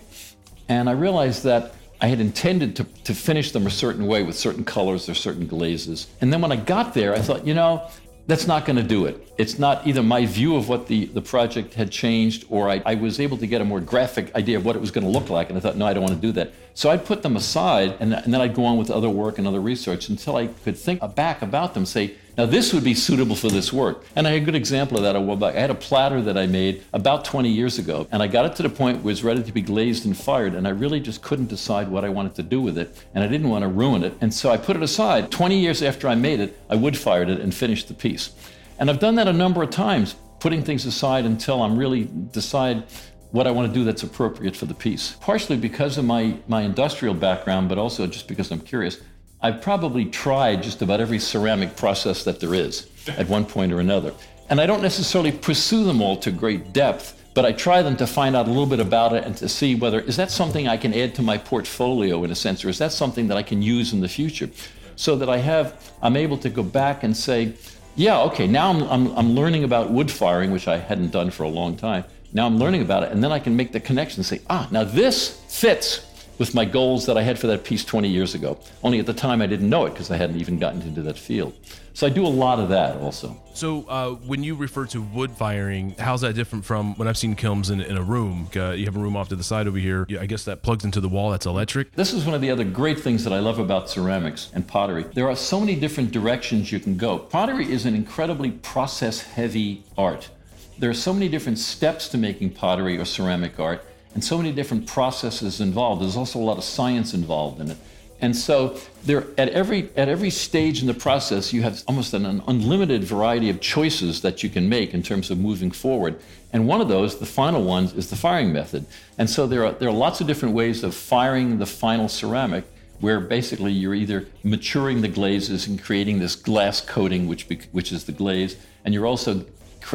and 0.68 0.88
I 0.88 0.92
realize 0.92 1.42
that 1.42 1.74
I 2.00 2.06
had 2.06 2.20
intended 2.20 2.74
to, 2.76 2.84
to 3.04 3.14
finish 3.14 3.52
them 3.52 3.66
a 3.66 3.70
certain 3.70 4.06
way 4.06 4.22
with 4.22 4.36
certain 4.36 4.64
colors 4.64 5.08
or 5.08 5.14
certain 5.14 5.46
glazes. 5.46 6.08
And 6.20 6.32
then 6.32 6.40
when 6.40 6.50
I 6.50 6.56
got 6.56 6.94
there, 6.94 7.14
I 7.14 7.20
thought, 7.20 7.46
you 7.46 7.54
know, 7.54 7.88
that's 8.26 8.46
not 8.46 8.64
going 8.64 8.76
to 8.76 8.82
do 8.82 9.06
it. 9.06 9.32
It's 9.36 9.58
not 9.58 9.86
either 9.86 10.02
my 10.02 10.26
view 10.26 10.56
of 10.56 10.68
what 10.68 10.86
the, 10.86 11.06
the 11.06 11.20
project 11.20 11.74
had 11.74 11.90
changed 11.90 12.44
or 12.48 12.70
I, 12.70 12.82
I 12.86 12.94
was 12.94 13.18
able 13.18 13.36
to 13.38 13.46
get 13.46 13.60
a 13.60 13.64
more 13.64 13.80
graphic 13.80 14.34
idea 14.34 14.56
of 14.58 14.64
what 14.64 14.76
it 14.76 14.80
was 14.80 14.90
going 14.90 15.04
to 15.04 15.10
look 15.10 15.28
like. 15.28 15.48
And 15.48 15.58
I 15.58 15.60
thought, 15.60 15.76
no, 15.76 15.86
I 15.86 15.92
don't 15.92 16.02
want 16.02 16.14
to 16.14 16.20
do 16.20 16.32
that. 16.32 16.52
So 16.74 16.90
I'd 16.90 17.04
put 17.04 17.22
them 17.22 17.36
aside 17.36 17.96
and, 17.98 18.14
and 18.14 18.32
then 18.32 18.40
I'd 18.40 18.54
go 18.54 18.64
on 18.64 18.76
with 18.78 18.90
other 18.90 19.10
work 19.10 19.38
and 19.38 19.46
other 19.46 19.60
research 19.60 20.08
until 20.08 20.36
I 20.36 20.46
could 20.46 20.76
think 20.76 21.00
back 21.14 21.42
about 21.42 21.74
them, 21.74 21.84
say, 21.84 22.14
now, 22.36 22.46
this 22.46 22.72
would 22.72 22.82
be 22.82 22.94
suitable 22.94 23.36
for 23.36 23.50
this 23.50 23.74
work. 23.74 24.06
And 24.16 24.26
I 24.26 24.30
had 24.30 24.42
a 24.42 24.44
good 24.44 24.54
example 24.54 24.96
of 24.96 25.02
that 25.02 25.14
a 25.16 25.20
while 25.20 25.36
back. 25.36 25.54
I 25.54 25.60
had 25.60 25.70
a 25.70 25.74
platter 25.74 26.22
that 26.22 26.38
I 26.38 26.46
made 26.46 26.82
about 26.94 27.26
20 27.26 27.50
years 27.50 27.78
ago, 27.78 28.06
and 28.10 28.22
I 28.22 28.26
got 28.26 28.46
it 28.46 28.56
to 28.56 28.62
the 28.62 28.70
point 28.70 28.98
where 28.98 29.10
it 29.10 29.12
was 29.12 29.22
ready 29.22 29.42
to 29.42 29.52
be 29.52 29.60
glazed 29.60 30.06
and 30.06 30.16
fired, 30.16 30.54
and 30.54 30.66
I 30.66 30.70
really 30.70 30.98
just 30.98 31.20
couldn't 31.20 31.50
decide 31.50 31.88
what 31.88 32.06
I 32.06 32.08
wanted 32.08 32.34
to 32.36 32.42
do 32.42 32.62
with 32.62 32.78
it, 32.78 33.04
and 33.14 33.22
I 33.22 33.26
didn't 33.26 33.50
want 33.50 33.62
to 33.62 33.68
ruin 33.68 34.02
it. 34.02 34.14
And 34.22 34.32
so 34.32 34.50
I 34.50 34.56
put 34.56 34.76
it 34.76 34.82
aside. 34.82 35.30
20 35.30 35.58
years 35.58 35.82
after 35.82 36.08
I 36.08 36.14
made 36.14 36.40
it, 36.40 36.58
I 36.70 36.76
wood 36.76 36.96
fired 36.96 37.28
it 37.28 37.40
and 37.40 37.54
finished 37.54 37.88
the 37.88 37.94
piece. 37.94 38.30
And 38.78 38.88
I've 38.88 38.98
done 38.98 39.16
that 39.16 39.28
a 39.28 39.32
number 39.32 39.62
of 39.62 39.68
times, 39.68 40.14
putting 40.40 40.62
things 40.62 40.86
aside 40.86 41.26
until 41.26 41.62
I'm 41.62 41.78
really 41.78 42.08
decide 42.32 42.84
what 43.30 43.46
I 43.46 43.50
want 43.50 43.68
to 43.68 43.74
do 43.78 43.84
that's 43.84 44.02
appropriate 44.02 44.56
for 44.56 44.64
the 44.64 44.74
piece. 44.74 45.16
Partially 45.20 45.56
because 45.56 45.98
of 45.98 46.04
my, 46.06 46.36
my 46.48 46.62
industrial 46.62 47.14
background, 47.14 47.68
but 47.68 47.78
also 47.78 48.06
just 48.06 48.26
because 48.26 48.50
I'm 48.50 48.60
curious. 48.60 49.00
I've 49.42 49.60
probably 49.60 50.04
tried 50.04 50.62
just 50.62 50.82
about 50.82 51.00
every 51.00 51.18
ceramic 51.18 51.76
process 51.76 52.22
that 52.24 52.38
there 52.38 52.54
is 52.54 52.86
at 53.08 53.28
one 53.28 53.44
point 53.44 53.72
or 53.72 53.80
another. 53.80 54.14
And 54.48 54.60
I 54.60 54.66
don't 54.66 54.82
necessarily 54.82 55.32
pursue 55.32 55.84
them 55.84 56.00
all 56.00 56.16
to 56.18 56.30
great 56.30 56.72
depth, 56.72 57.20
but 57.34 57.44
I 57.44 57.52
try 57.52 57.82
them 57.82 57.96
to 57.96 58.06
find 58.06 58.36
out 58.36 58.46
a 58.46 58.50
little 58.50 58.66
bit 58.66 58.78
about 58.78 59.12
it 59.14 59.24
and 59.24 59.36
to 59.38 59.48
see 59.48 59.74
whether 59.74 60.00
is 60.00 60.16
that 60.16 60.30
something 60.30 60.68
I 60.68 60.76
can 60.76 60.94
add 60.94 61.16
to 61.16 61.22
my 61.22 61.38
portfolio 61.38 62.22
in 62.22 62.30
a 62.30 62.36
sense, 62.36 62.64
or 62.64 62.68
is 62.68 62.78
that 62.78 62.92
something 62.92 63.26
that 63.28 63.36
I 63.36 63.42
can 63.42 63.62
use 63.62 63.92
in 63.92 64.00
the 64.00 64.08
future? 64.08 64.48
So 64.94 65.16
that 65.16 65.28
I 65.28 65.38
have, 65.38 65.90
I'm 66.02 66.16
able 66.16 66.38
to 66.38 66.48
go 66.50 66.62
back 66.62 67.02
and 67.02 67.16
say, 67.16 67.54
yeah, 67.96 68.20
okay, 68.22 68.46
now 68.46 68.70
I'm, 68.70 68.82
I'm, 68.84 69.18
I'm 69.18 69.30
learning 69.32 69.64
about 69.64 69.90
wood 69.90 70.10
firing, 70.10 70.52
which 70.52 70.68
I 70.68 70.78
hadn't 70.78 71.10
done 71.10 71.30
for 71.30 71.42
a 71.42 71.48
long 71.48 71.76
time. 71.76 72.04
Now 72.32 72.46
I'm 72.46 72.58
learning 72.58 72.82
about 72.82 73.02
it, 73.02 73.10
and 73.10 73.24
then 73.24 73.32
I 73.32 73.38
can 73.38 73.56
make 73.56 73.72
the 73.72 73.80
connection 73.80 74.20
and 74.20 74.26
say, 74.26 74.40
ah, 74.48 74.68
now 74.70 74.84
this 74.84 75.40
fits 75.48 76.06
with 76.38 76.54
my 76.54 76.64
goals 76.64 77.06
that 77.06 77.16
I 77.16 77.22
had 77.22 77.38
for 77.38 77.46
that 77.48 77.64
piece 77.64 77.84
20 77.84 78.08
years 78.08 78.34
ago. 78.34 78.58
Only 78.82 78.98
at 78.98 79.06
the 79.06 79.14
time 79.14 79.42
I 79.42 79.46
didn't 79.46 79.68
know 79.68 79.86
it 79.86 79.90
because 79.90 80.10
I 80.10 80.16
hadn't 80.16 80.40
even 80.40 80.58
gotten 80.58 80.82
into 80.82 81.02
that 81.02 81.18
field. 81.18 81.54
So 81.94 82.06
I 82.06 82.10
do 82.10 82.26
a 82.26 82.28
lot 82.28 82.58
of 82.58 82.70
that 82.70 82.96
also. 82.96 83.36
So 83.54 83.84
uh, 83.86 84.10
when 84.12 84.42
you 84.42 84.54
refer 84.54 84.86
to 84.86 85.02
wood 85.02 85.30
firing, 85.32 85.94
how's 85.98 86.22
that 86.22 86.32
different 86.34 86.64
from 86.64 86.94
when 86.96 87.06
I've 87.06 87.18
seen 87.18 87.36
kilns 87.36 87.68
in, 87.68 87.82
in 87.82 87.98
a 87.98 88.02
room? 88.02 88.48
Uh, 88.56 88.70
you 88.70 88.86
have 88.86 88.96
a 88.96 88.98
room 88.98 89.14
off 89.14 89.28
to 89.28 89.36
the 89.36 89.44
side 89.44 89.66
over 89.66 89.76
here. 89.76 90.06
I 90.18 90.26
guess 90.26 90.44
that 90.46 90.62
plugs 90.62 90.84
into 90.84 91.00
the 91.00 91.08
wall. 91.08 91.30
That's 91.30 91.44
electric. 91.44 91.92
This 91.92 92.14
is 92.14 92.24
one 92.24 92.34
of 92.34 92.40
the 92.40 92.50
other 92.50 92.64
great 92.64 93.00
things 93.00 93.24
that 93.24 93.32
I 93.32 93.40
love 93.40 93.58
about 93.58 93.90
ceramics 93.90 94.50
and 94.54 94.66
pottery. 94.66 95.02
There 95.02 95.28
are 95.28 95.36
so 95.36 95.60
many 95.60 95.76
different 95.76 96.12
directions 96.12 96.72
you 96.72 96.80
can 96.80 96.96
go. 96.96 97.18
Pottery 97.18 97.70
is 97.70 97.84
an 97.84 97.94
incredibly 97.94 98.52
process-heavy 98.52 99.84
art. 99.98 100.30
There 100.78 100.88
are 100.88 100.94
so 100.94 101.12
many 101.12 101.28
different 101.28 101.58
steps 101.58 102.08
to 102.08 102.18
making 102.18 102.50
pottery 102.50 102.96
or 102.98 103.04
ceramic 103.04 103.60
art 103.60 103.84
and 104.14 104.22
so 104.22 104.36
many 104.36 104.52
different 104.52 104.86
processes 104.86 105.60
involved. 105.60 106.02
There's 106.02 106.16
also 106.16 106.38
a 106.38 106.42
lot 106.42 106.58
of 106.58 106.64
science 106.64 107.14
involved 107.14 107.60
in 107.60 107.70
it. 107.70 107.78
And 108.20 108.36
so 108.36 108.78
there 109.04 109.26
at 109.36 109.48
every 109.48 109.90
at 109.96 110.08
every 110.08 110.30
stage 110.30 110.80
in 110.80 110.86
the 110.86 110.94
process 110.94 111.52
you 111.52 111.62
have 111.62 111.82
almost 111.88 112.14
an, 112.14 112.24
an, 112.24 112.40
unlimited 112.46 113.02
variety 113.02 113.50
of 113.50 113.60
choices 113.60 114.22
that 114.22 114.44
you 114.44 114.48
can 114.48 114.68
make 114.68 114.94
in 114.94 115.02
terms 115.02 115.30
of 115.30 115.38
moving 115.38 115.72
forward. 115.72 116.20
And 116.52 116.68
one 116.68 116.80
of 116.80 116.88
those, 116.88 117.18
the 117.18 117.26
final 117.26 117.64
one, 117.64 117.86
is 117.96 118.10
the 118.10 118.16
firing 118.16 118.52
method. 118.52 118.86
And 119.18 119.28
so 119.28 119.48
there 119.48 119.66
are 119.66 119.72
there 119.72 119.88
are 119.88 119.98
lots 120.06 120.20
of 120.20 120.28
different 120.28 120.54
ways 120.54 120.84
of 120.84 120.94
firing 120.94 121.58
the 121.58 121.66
final 121.66 122.08
ceramic 122.08 122.64
where 123.00 123.18
basically 123.18 123.72
you're 123.72 123.94
either 123.94 124.28
maturing 124.44 125.00
the 125.00 125.08
glazes 125.08 125.66
and 125.66 125.82
creating 125.82 126.20
this 126.20 126.36
glass 126.36 126.80
coating 126.80 127.26
which 127.26 127.48
which 127.72 127.90
is 127.90 128.04
the 128.04 128.12
glaze 128.12 128.56
and 128.84 128.94
you're 128.94 129.06
also 129.06 129.44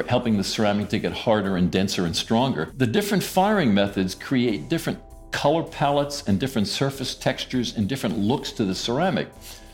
helping 0.07 0.37
the 0.37 0.43
ceramic 0.43 0.89
to 0.89 0.99
get 0.99 1.13
harder 1.13 1.57
and 1.57 1.71
denser 1.71 2.05
and 2.05 2.15
stronger. 2.15 2.71
The 2.75 2.87
different 2.87 3.23
firing 3.23 3.73
methods 3.73 4.15
create 4.15 4.69
different 4.69 4.99
color 5.31 5.63
palettes 5.63 6.23
and 6.27 6.39
different 6.39 6.67
surface 6.67 7.15
textures 7.15 7.75
and 7.75 7.87
different 7.87 8.17
looks 8.17 8.51
to 8.53 8.65
the 8.65 8.75
ceramic. 8.75 9.29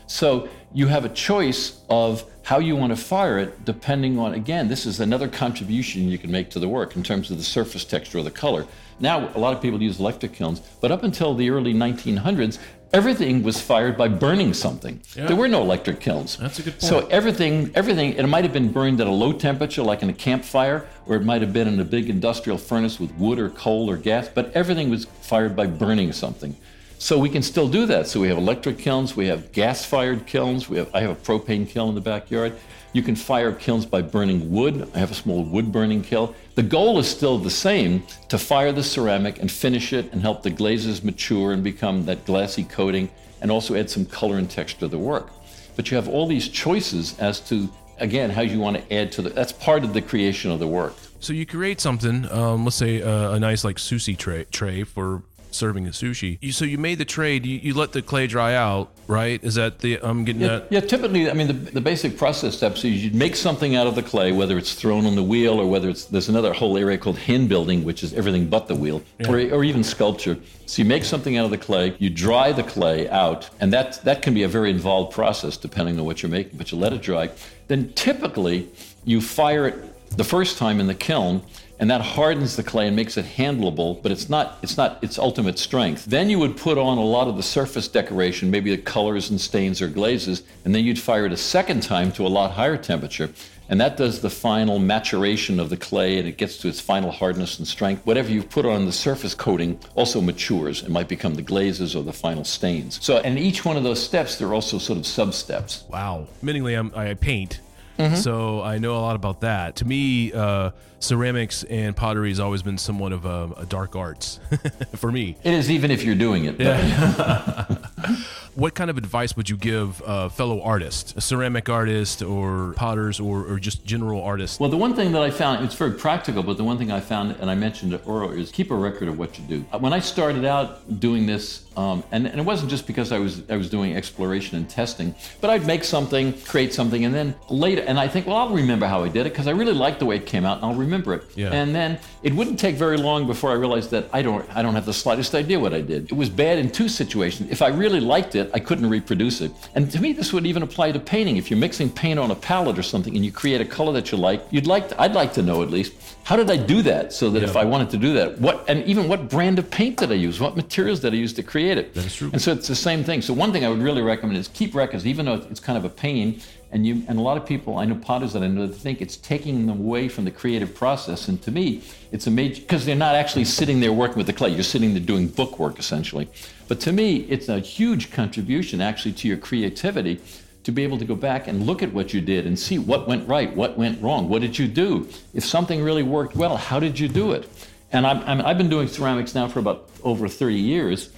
So 0.06 0.48
you 0.72 0.88
have 0.88 1.04
a 1.04 1.08
choice 1.08 1.80
of 1.88 2.24
how 2.42 2.58
you 2.58 2.76
want 2.76 2.90
to 2.90 2.96
fire 2.96 3.38
it 3.38 3.64
depending 3.64 4.18
on, 4.18 4.34
again, 4.34 4.68
this 4.68 4.84
is 4.84 5.00
another 5.00 5.28
contribution 5.28 6.08
you 6.08 6.18
can 6.18 6.30
make 6.30 6.50
to 6.50 6.58
the 6.58 6.68
work 6.68 6.96
in 6.96 7.02
terms 7.02 7.30
of 7.30 7.38
the 7.38 7.44
surface 7.44 7.84
texture 7.84 8.18
or 8.18 8.22
the 8.22 8.30
color. 8.30 8.66
Now, 9.00 9.32
a 9.34 9.38
lot 9.38 9.54
of 9.54 9.62
people 9.62 9.82
use 9.82 9.98
electric 9.98 10.34
kilns, 10.34 10.60
but 10.80 10.92
up 10.92 11.02
until 11.02 11.34
the 11.34 11.48
early 11.50 11.72
1900s, 11.72 12.58
everything 12.94 13.42
was 13.42 13.60
fired 13.60 13.98
by 13.98 14.08
burning 14.08 14.54
something. 14.54 15.00
Yeah. 15.16 15.26
There 15.26 15.36
were 15.36 15.48
no 15.48 15.62
electric 15.62 16.00
kilns. 16.00 16.36
That's 16.36 16.60
a 16.60 16.62
good 16.62 16.74
point. 16.74 16.82
So 16.82 17.06
everything, 17.08 17.72
everything, 17.74 18.12
it 18.12 18.26
might 18.26 18.44
have 18.44 18.52
been 18.52 18.70
burned 18.70 19.00
at 19.00 19.08
a 19.08 19.10
low 19.10 19.32
temperature, 19.32 19.82
like 19.82 20.02
in 20.02 20.08
a 20.10 20.14
campfire, 20.14 20.86
or 21.06 21.16
it 21.16 21.24
might 21.24 21.42
have 21.42 21.52
been 21.52 21.66
in 21.66 21.80
a 21.80 21.84
big 21.84 22.08
industrial 22.08 22.56
furnace 22.56 23.00
with 23.00 23.12
wood 23.16 23.38
or 23.38 23.50
coal 23.50 23.90
or 23.90 23.96
gas, 23.96 24.28
but 24.28 24.52
everything 24.54 24.90
was 24.90 25.06
fired 25.22 25.56
by 25.56 25.66
burning 25.66 26.12
something. 26.12 26.56
So 26.98 27.18
we 27.18 27.28
can 27.28 27.42
still 27.42 27.68
do 27.68 27.84
that. 27.86 28.06
So 28.06 28.20
we 28.20 28.28
have 28.28 28.38
electric 28.38 28.78
kilns, 28.78 29.16
we 29.16 29.26
have 29.26 29.52
gas-fired 29.52 30.26
kilns. 30.26 30.70
We 30.70 30.78
have, 30.78 30.94
I 30.94 31.00
have 31.00 31.10
a 31.10 31.16
propane 31.16 31.68
kiln 31.68 31.90
in 31.90 31.94
the 31.96 32.00
backyard. 32.00 32.54
You 32.92 33.02
can 33.02 33.16
fire 33.16 33.52
kilns 33.52 33.84
by 33.84 34.02
burning 34.02 34.52
wood. 34.52 34.88
I 34.94 34.98
have 35.00 35.10
a 35.10 35.14
small 35.14 35.42
wood 35.42 35.72
burning 35.72 36.02
kiln. 36.02 36.32
The 36.54 36.62
goal 36.62 37.00
is 37.00 37.08
still 37.08 37.38
the 37.38 37.50
same 37.50 38.04
to 38.28 38.38
fire 38.38 38.70
the 38.70 38.82
ceramic 38.84 39.40
and 39.40 39.50
finish 39.50 39.92
it 39.92 40.12
and 40.12 40.22
help 40.22 40.44
the 40.44 40.50
glazes 40.50 41.02
mature 41.02 41.52
and 41.52 41.64
become 41.64 42.04
that 42.04 42.24
glassy 42.24 42.62
coating 42.62 43.10
and 43.40 43.50
also 43.50 43.74
add 43.74 43.90
some 43.90 44.06
color 44.06 44.38
and 44.38 44.48
texture 44.48 44.78
to 44.80 44.88
the 44.88 44.98
work. 44.98 45.30
But 45.74 45.90
you 45.90 45.96
have 45.96 46.08
all 46.08 46.28
these 46.28 46.48
choices 46.48 47.18
as 47.18 47.40
to, 47.48 47.68
again, 47.98 48.30
how 48.30 48.42
you 48.42 48.60
want 48.60 48.76
to 48.76 48.94
add 48.94 49.10
to 49.12 49.22
the, 49.22 49.30
that's 49.30 49.50
part 49.50 49.82
of 49.82 49.94
the 49.94 50.00
creation 50.00 50.52
of 50.52 50.60
the 50.60 50.68
work. 50.68 50.94
So 51.18 51.32
you 51.32 51.44
create 51.44 51.80
something, 51.80 52.30
um, 52.30 52.64
let's 52.64 52.76
say 52.76 53.02
uh, 53.02 53.32
a 53.32 53.40
nice 53.40 53.64
like 53.64 53.76
sushi 53.76 54.16
tray, 54.16 54.44
tray 54.44 54.84
for 54.84 55.22
serving 55.54 55.84
the 55.84 55.90
sushi. 55.90 56.38
You, 56.40 56.52
so 56.52 56.64
you 56.64 56.78
made 56.78 56.98
the 56.98 57.04
trade. 57.04 57.46
You, 57.46 57.58
you 57.58 57.74
let 57.74 57.92
the 57.92 58.02
clay 58.02 58.26
dry 58.26 58.54
out, 58.54 58.90
right? 59.06 59.42
Is 59.42 59.54
that 59.54 59.78
the 59.80 59.98
I'm 60.02 60.24
getting 60.24 60.42
yeah, 60.42 60.48
that? 60.48 60.72
Yeah. 60.72 60.80
Typically, 60.80 61.30
I 61.30 61.34
mean, 61.34 61.46
the, 61.46 61.52
the 61.52 61.80
basic 61.80 62.18
process 62.18 62.56
steps 62.56 62.84
is 62.84 63.04
you 63.04 63.10
make 63.12 63.36
something 63.36 63.76
out 63.76 63.86
of 63.86 63.94
the 63.94 64.02
clay, 64.02 64.32
whether 64.32 64.58
it's 64.58 64.74
thrown 64.74 65.06
on 65.06 65.14
the 65.14 65.22
wheel 65.22 65.60
or 65.60 65.66
whether 65.66 65.88
it's 65.88 66.04
there's 66.06 66.28
another 66.28 66.52
whole 66.52 66.76
area 66.76 66.98
called 66.98 67.18
hand 67.18 67.48
building, 67.48 67.84
which 67.84 68.02
is 68.02 68.12
everything 68.14 68.48
but 68.48 68.68
the 68.68 68.74
wheel, 68.74 69.02
yeah. 69.18 69.30
or, 69.30 69.36
or 69.54 69.64
even 69.64 69.84
sculpture. 69.84 70.36
So 70.66 70.82
you 70.82 70.88
make 70.88 71.04
something 71.04 71.36
out 71.36 71.44
of 71.44 71.50
the 71.50 71.58
clay, 71.58 71.94
you 71.98 72.10
dry 72.10 72.52
the 72.52 72.62
clay 72.62 73.08
out, 73.08 73.48
and 73.60 73.72
that 73.72 74.02
that 74.04 74.22
can 74.22 74.34
be 74.34 74.42
a 74.42 74.48
very 74.48 74.70
involved 74.70 75.12
process 75.12 75.56
depending 75.56 75.98
on 75.98 76.04
what 76.04 76.22
you're 76.22 76.30
making. 76.30 76.58
But 76.58 76.72
you 76.72 76.78
let 76.78 76.92
it 76.92 77.02
dry. 77.02 77.30
Then 77.68 77.92
typically 77.94 78.68
you 79.04 79.20
fire 79.20 79.66
it 79.68 79.76
the 80.16 80.24
first 80.24 80.58
time 80.58 80.80
in 80.80 80.86
the 80.86 80.94
kiln 80.94 81.42
and 81.78 81.90
that 81.90 82.00
hardens 82.00 82.56
the 82.56 82.62
clay 82.62 82.86
and 82.86 82.96
makes 82.96 83.16
it 83.16 83.24
handleable 83.24 84.00
but 84.02 84.12
it's 84.12 84.28
not 84.28 84.58
it's 84.62 84.76
not 84.76 85.02
its 85.02 85.18
ultimate 85.18 85.58
strength. 85.58 86.04
Then 86.04 86.30
you 86.30 86.38
would 86.38 86.56
put 86.56 86.78
on 86.78 86.98
a 86.98 87.04
lot 87.04 87.28
of 87.28 87.36
the 87.36 87.42
surface 87.42 87.88
decoration 87.88 88.50
maybe 88.50 88.74
the 88.74 88.82
colors 88.82 89.30
and 89.30 89.40
stains 89.40 89.82
or 89.82 89.88
glazes 89.88 90.42
and 90.64 90.74
then 90.74 90.84
you'd 90.84 90.98
fire 90.98 91.26
it 91.26 91.32
a 91.32 91.36
second 91.36 91.82
time 91.82 92.12
to 92.12 92.26
a 92.26 92.28
lot 92.28 92.52
higher 92.52 92.76
temperature. 92.76 93.30
And 93.66 93.80
that 93.80 93.96
does 93.96 94.20
the 94.20 94.28
final 94.28 94.78
maturation 94.78 95.58
of 95.58 95.70
the 95.70 95.76
clay 95.76 96.18
and 96.18 96.28
it 96.28 96.36
gets 96.36 96.58
to 96.58 96.68
its 96.68 96.80
final 96.80 97.10
hardness 97.10 97.58
and 97.58 97.66
strength. 97.66 98.04
Whatever 98.04 98.30
you 98.30 98.42
put 98.42 98.66
on 98.66 98.84
the 98.84 98.92
surface 98.92 99.34
coating 99.34 99.80
also 99.94 100.20
matures. 100.20 100.82
And 100.82 100.92
might 100.92 101.08
become 101.08 101.34
the 101.34 101.42
glazes 101.42 101.96
or 101.96 102.02
the 102.02 102.12
final 102.12 102.44
stains. 102.44 103.02
So 103.02 103.18
in 103.18 103.38
each 103.38 103.64
one 103.64 103.76
of 103.76 103.82
those 103.82 104.02
steps 104.02 104.36
there 104.36 104.48
are 104.48 104.54
also 104.54 104.78
sort 104.78 104.98
of 104.98 105.06
sub 105.06 105.34
steps 105.34 105.84
wow. 105.88 106.26
Minimally 106.42 106.78
I'm, 106.78 106.92
i 106.94 107.14
paint 107.14 107.60
Mm-hmm. 107.98 108.16
So 108.16 108.62
I 108.62 108.78
know 108.78 108.96
a 108.96 108.98
lot 108.98 109.16
about 109.16 109.40
that. 109.42 109.76
To 109.76 109.84
me, 109.84 110.32
uh, 110.32 110.70
ceramics 110.98 111.64
and 111.64 111.94
pottery 111.94 112.30
has 112.30 112.40
always 112.40 112.62
been 112.62 112.78
somewhat 112.78 113.12
of 113.12 113.24
a, 113.24 113.50
a 113.56 113.66
dark 113.66 113.94
arts 113.94 114.40
for 114.96 115.12
me. 115.12 115.36
It 115.44 115.54
is, 115.54 115.70
even 115.70 115.90
if 115.90 116.02
you're 116.02 116.14
doing 116.14 116.46
it. 116.46 116.58
Yeah. 116.58 117.76
what 118.54 118.74
kind 118.74 118.90
of 118.90 118.96
advice 118.98 119.36
would 119.36 119.48
you 119.50 119.56
give 119.56 120.02
a 120.06 120.30
fellow 120.30 120.62
artist, 120.62 121.16
a 121.16 121.20
ceramic 121.20 121.68
artist 121.68 122.22
or 122.22 122.72
potters 122.76 123.20
or, 123.20 123.44
or 123.44 123.58
just 123.58 123.84
general 123.84 124.22
artists? 124.22 124.60
Well, 124.60 124.70
the 124.70 124.76
one 124.76 124.94
thing 124.94 125.12
that 125.12 125.22
I 125.22 125.30
found, 125.30 125.64
it's 125.64 125.74
very 125.74 125.92
practical, 125.92 126.42
but 126.42 126.56
the 126.56 126.64
one 126.64 126.78
thing 126.78 126.90
I 126.90 127.00
found, 127.00 127.36
and 127.40 127.50
I 127.50 127.54
mentioned 127.54 127.92
it 127.92 128.02
earlier, 128.06 128.38
is 128.38 128.50
keep 128.50 128.70
a 128.70 128.74
record 128.76 129.08
of 129.08 129.18
what 129.18 129.38
you 129.38 129.44
do. 129.44 129.60
When 129.78 129.92
I 129.92 129.98
started 129.98 130.44
out 130.44 131.00
doing 131.00 131.26
this, 131.26 131.64
um, 131.76 132.04
and, 132.12 132.26
and 132.26 132.38
it 132.38 132.44
wasn't 132.44 132.70
just 132.70 132.86
because 132.86 133.10
I 133.10 133.18
was, 133.18 133.42
I 133.50 133.56
was 133.56 133.68
doing 133.68 133.96
exploration 133.96 134.56
and 134.56 134.68
testing, 134.68 135.14
but 135.40 135.50
I'd 135.50 135.66
make 135.66 135.82
something, 135.82 136.32
create 136.42 136.72
something, 136.72 137.04
and 137.04 137.14
then 137.14 137.34
later, 137.48 137.82
and 137.82 137.98
I 137.98 138.06
think, 138.06 138.26
well, 138.26 138.36
I'll 138.36 138.54
remember 138.54 138.86
how 138.86 139.02
I 139.02 139.08
did 139.08 139.26
it 139.26 139.32
because 139.32 139.48
I 139.48 139.50
really 139.50 139.72
liked 139.72 139.98
the 139.98 140.06
way 140.06 140.16
it 140.16 140.26
came 140.26 140.44
out 140.44 140.58
and 140.58 140.66
I'll 140.66 140.78
remember 140.78 141.14
it. 141.14 141.24
Yeah. 141.34 141.50
And 141.50 141.74
then 141.74 141.98
it 142.24 142.34
wouldn't 142.34 142.58
take 142.58 142.76
very 142.76 142.96
long 142.96 143.26
before 143.26 143.50
I 143.50 143.54
realized 143.54 143.90
that 143.90 144.08
I 144.10 144.22
don't, 144.22 144.48
I 144.56 144.62
don't 144.62 144.74
have 144.74 144.86
the 144.86 144.94
slightest 144.94 145.34
idea 145.34 145.60
what 145.60 145.74
I 145.74 145.82
did. 145.82 146.04
It 146.10 146.14
was 146.14 146.30
bad 146.30 146.58
in 146.58 146.70
two 146.70 146.88
situations. 146.88 147.50
If 147.50 147.60
I 147.60 147.68
really 147.68 148.00
liked 148.00 148.34
it, 148.34 148.50
I 148.54 148.60
couldn't 148.60 148.88
reproduce 148.88 149.42
it. 149.42 149.52
And 149.74 149.90
to 149.92 150.00
me, 150.00 150.14
this 150.14 150.32
would 150.32 150.46
even 150.46 150.62
apply 150.62 150.92
to 150.92 150.98
painting. 150.98 151.36
If 151.36 151.50
you're 151.50 151.60
mixing 151.60 151.90
paint 151.90 152.18
on 152.18 152.30
a 152.30 152.34
palette 152.34 152.78
or 152.78 152.82
something 152.82 153.14
and 153.14 153.22
you 153.22 153.30
create 153.30 153.60
a 153.60 153.64
color 153.66 153.92
that 153.92 154.10
you 154.10 154.16
like, 154.16 154.42
you'd 154.50 154.66
like, 154.66 154.88
to, 154.88 155.00
I'd 155.00 155.12
like 155.12 155.34
to 155.34 155.42
know 155.42 155.62
at 155.62 155.70
least, 155.70 155.92
how 156.22 156.36
did 156.36 156.50
I 156.50 156.56
do 156.56 156.80
that 156.80 157.12
so 157.12 157.28
that 157.28 157.42
yeah. 157.42 157.48
if 157.48 157.56
I 157.56 157.64
wanted 157.64 157.90
to 157.90 157.98
do 157.98 158.14
that, 158.14 158.38
what, 158.38 158.64
and 158.70 158.82
even 158.84 159.06
what 159.06 159.28
brand 159.28 159.58
of 159.58 159.70
paint 159.70 159.98
did 159.98 160.10
I 160.10 160.14
use? 160.14 160.40
What 160.40 160.56
materials 160.56 161.00
did 161.00 161.12
I 161.12 161.16
use 161.16 161.34
to 161.34 161.42
create 161.42 161.76
it? 161.76 161.92
That 161.92 162.06
is 162.06 162.16
true. 162.16 162.30
And 162.32 162.40
so 162.40 162.52
it's 162.52 162.68
the 162.68 162.74
same 162.74 163.04
thing. 163.04 163.20
So 163.20 163.34
one 163.34 163.52
thing 163.52 163.66
I 163.66 163.68
would 163.68 163.82
really 163.82 164.00
recommend 164.00 164.38
is 164.38 164.48
keep 164.48 164.74
records, 164.74 165.06
even 165.06 165.26
though 165.26 165.34
it's 165.34 165.60
kind 165.60 165.76
of 165.76 165.84
a 165.84 165.90
pain 165.90 166.40
And 166.74 166.84
you 166.84 167.04
and 167.06 167.20
a 167.20 167.22
lot 167.22 167.36
of 167.36 167.46
people 167.46 167.78
I 167.78 167.84
know 167.84 167.94
potters 167.94 168.32
that 168.32 168.42
I 168.42 168.48
know 168.48 168.66
that 168.66 168.74
think 168.74 169.00
it's 169.00 169.16
taking 169.16 169.66
them 169.66 169.78
away 169.78 170.08
from 170.08 170.24
the 170.24 170.32
creative 170.32 170.74
process. 170.74 171.28
And 171.28 171.40
to 171.42 171.52
me, 171.52 171.82
it's 172.10 172.26
a 172.26 172.32
major 172.32 172.60
because 172.60 172.84
they're 172.84 172.96
not 172.96 173.14
actually 173.14 173.44
sitting 173.44 173.78
there 173.78 173.92
working 173.92 174.16
with 174.16 174.26
the 174.26 174.32
clay. 174.32 174.50
You're 174.50 174.64
sitting 174.64 174.92
there 174.92 175.02
doing 175.02 175.28
book 175.28 175.60
work 175.60 175.78
essentially. 175.78 176.28
But 176.66 176.80
to 176.80 176.92
me, 176.92 177.18
it's 177.30 177.48
a 177.48 177.60
huge 177.60 178.10
contribution 178.10 178.80
actually 178.80 179.12
to 179.12 179.28
your 179.28 179.36
creativity 179.36 180.20
to 180.64 180.72
be 180.72 180.82
able 180.82 180.98
to 180.98 181.04
go 181.04 181.14
back 181.14 181.46
and 181.46 181.64
look 181.64 181.80
at 181.80 181.92
what 181.92 182.12
you 182.12 182.20
did 182.20 182.44
and 182.44 182.58
see 182.58 182.78
what 182.78 183.06
went 183.06 183.28
right, 183.28 183.54
what 183.54 183.78
went 183.78 184.02
wrong, 184.02 184.28
what 184.28 184.40
did 184.40 184.58
you 184.58 184.66
do? 184.66 185.06
If 185.32 185.44
something 185.44 185.80
really 185.82 186.02
worked 186.02 186.34
well, 186.34 186.56
how 186.56 186.80
did 186.80 186.98
you 186.98 187.06
do 187.06 187.32
it? 187.32 187.48
And 187.92 188.04
I'm, 188.06 188.44
I've 188.44 188.58
been 188.58 188.70
doing 188.70 188.88
ceramics 188.88 189.34
now 189.34 189.46
for 189.46 189.60
about 189.60 189.88
over 190.02 190.26
30 190.26 190.56
years, 190.56 191.10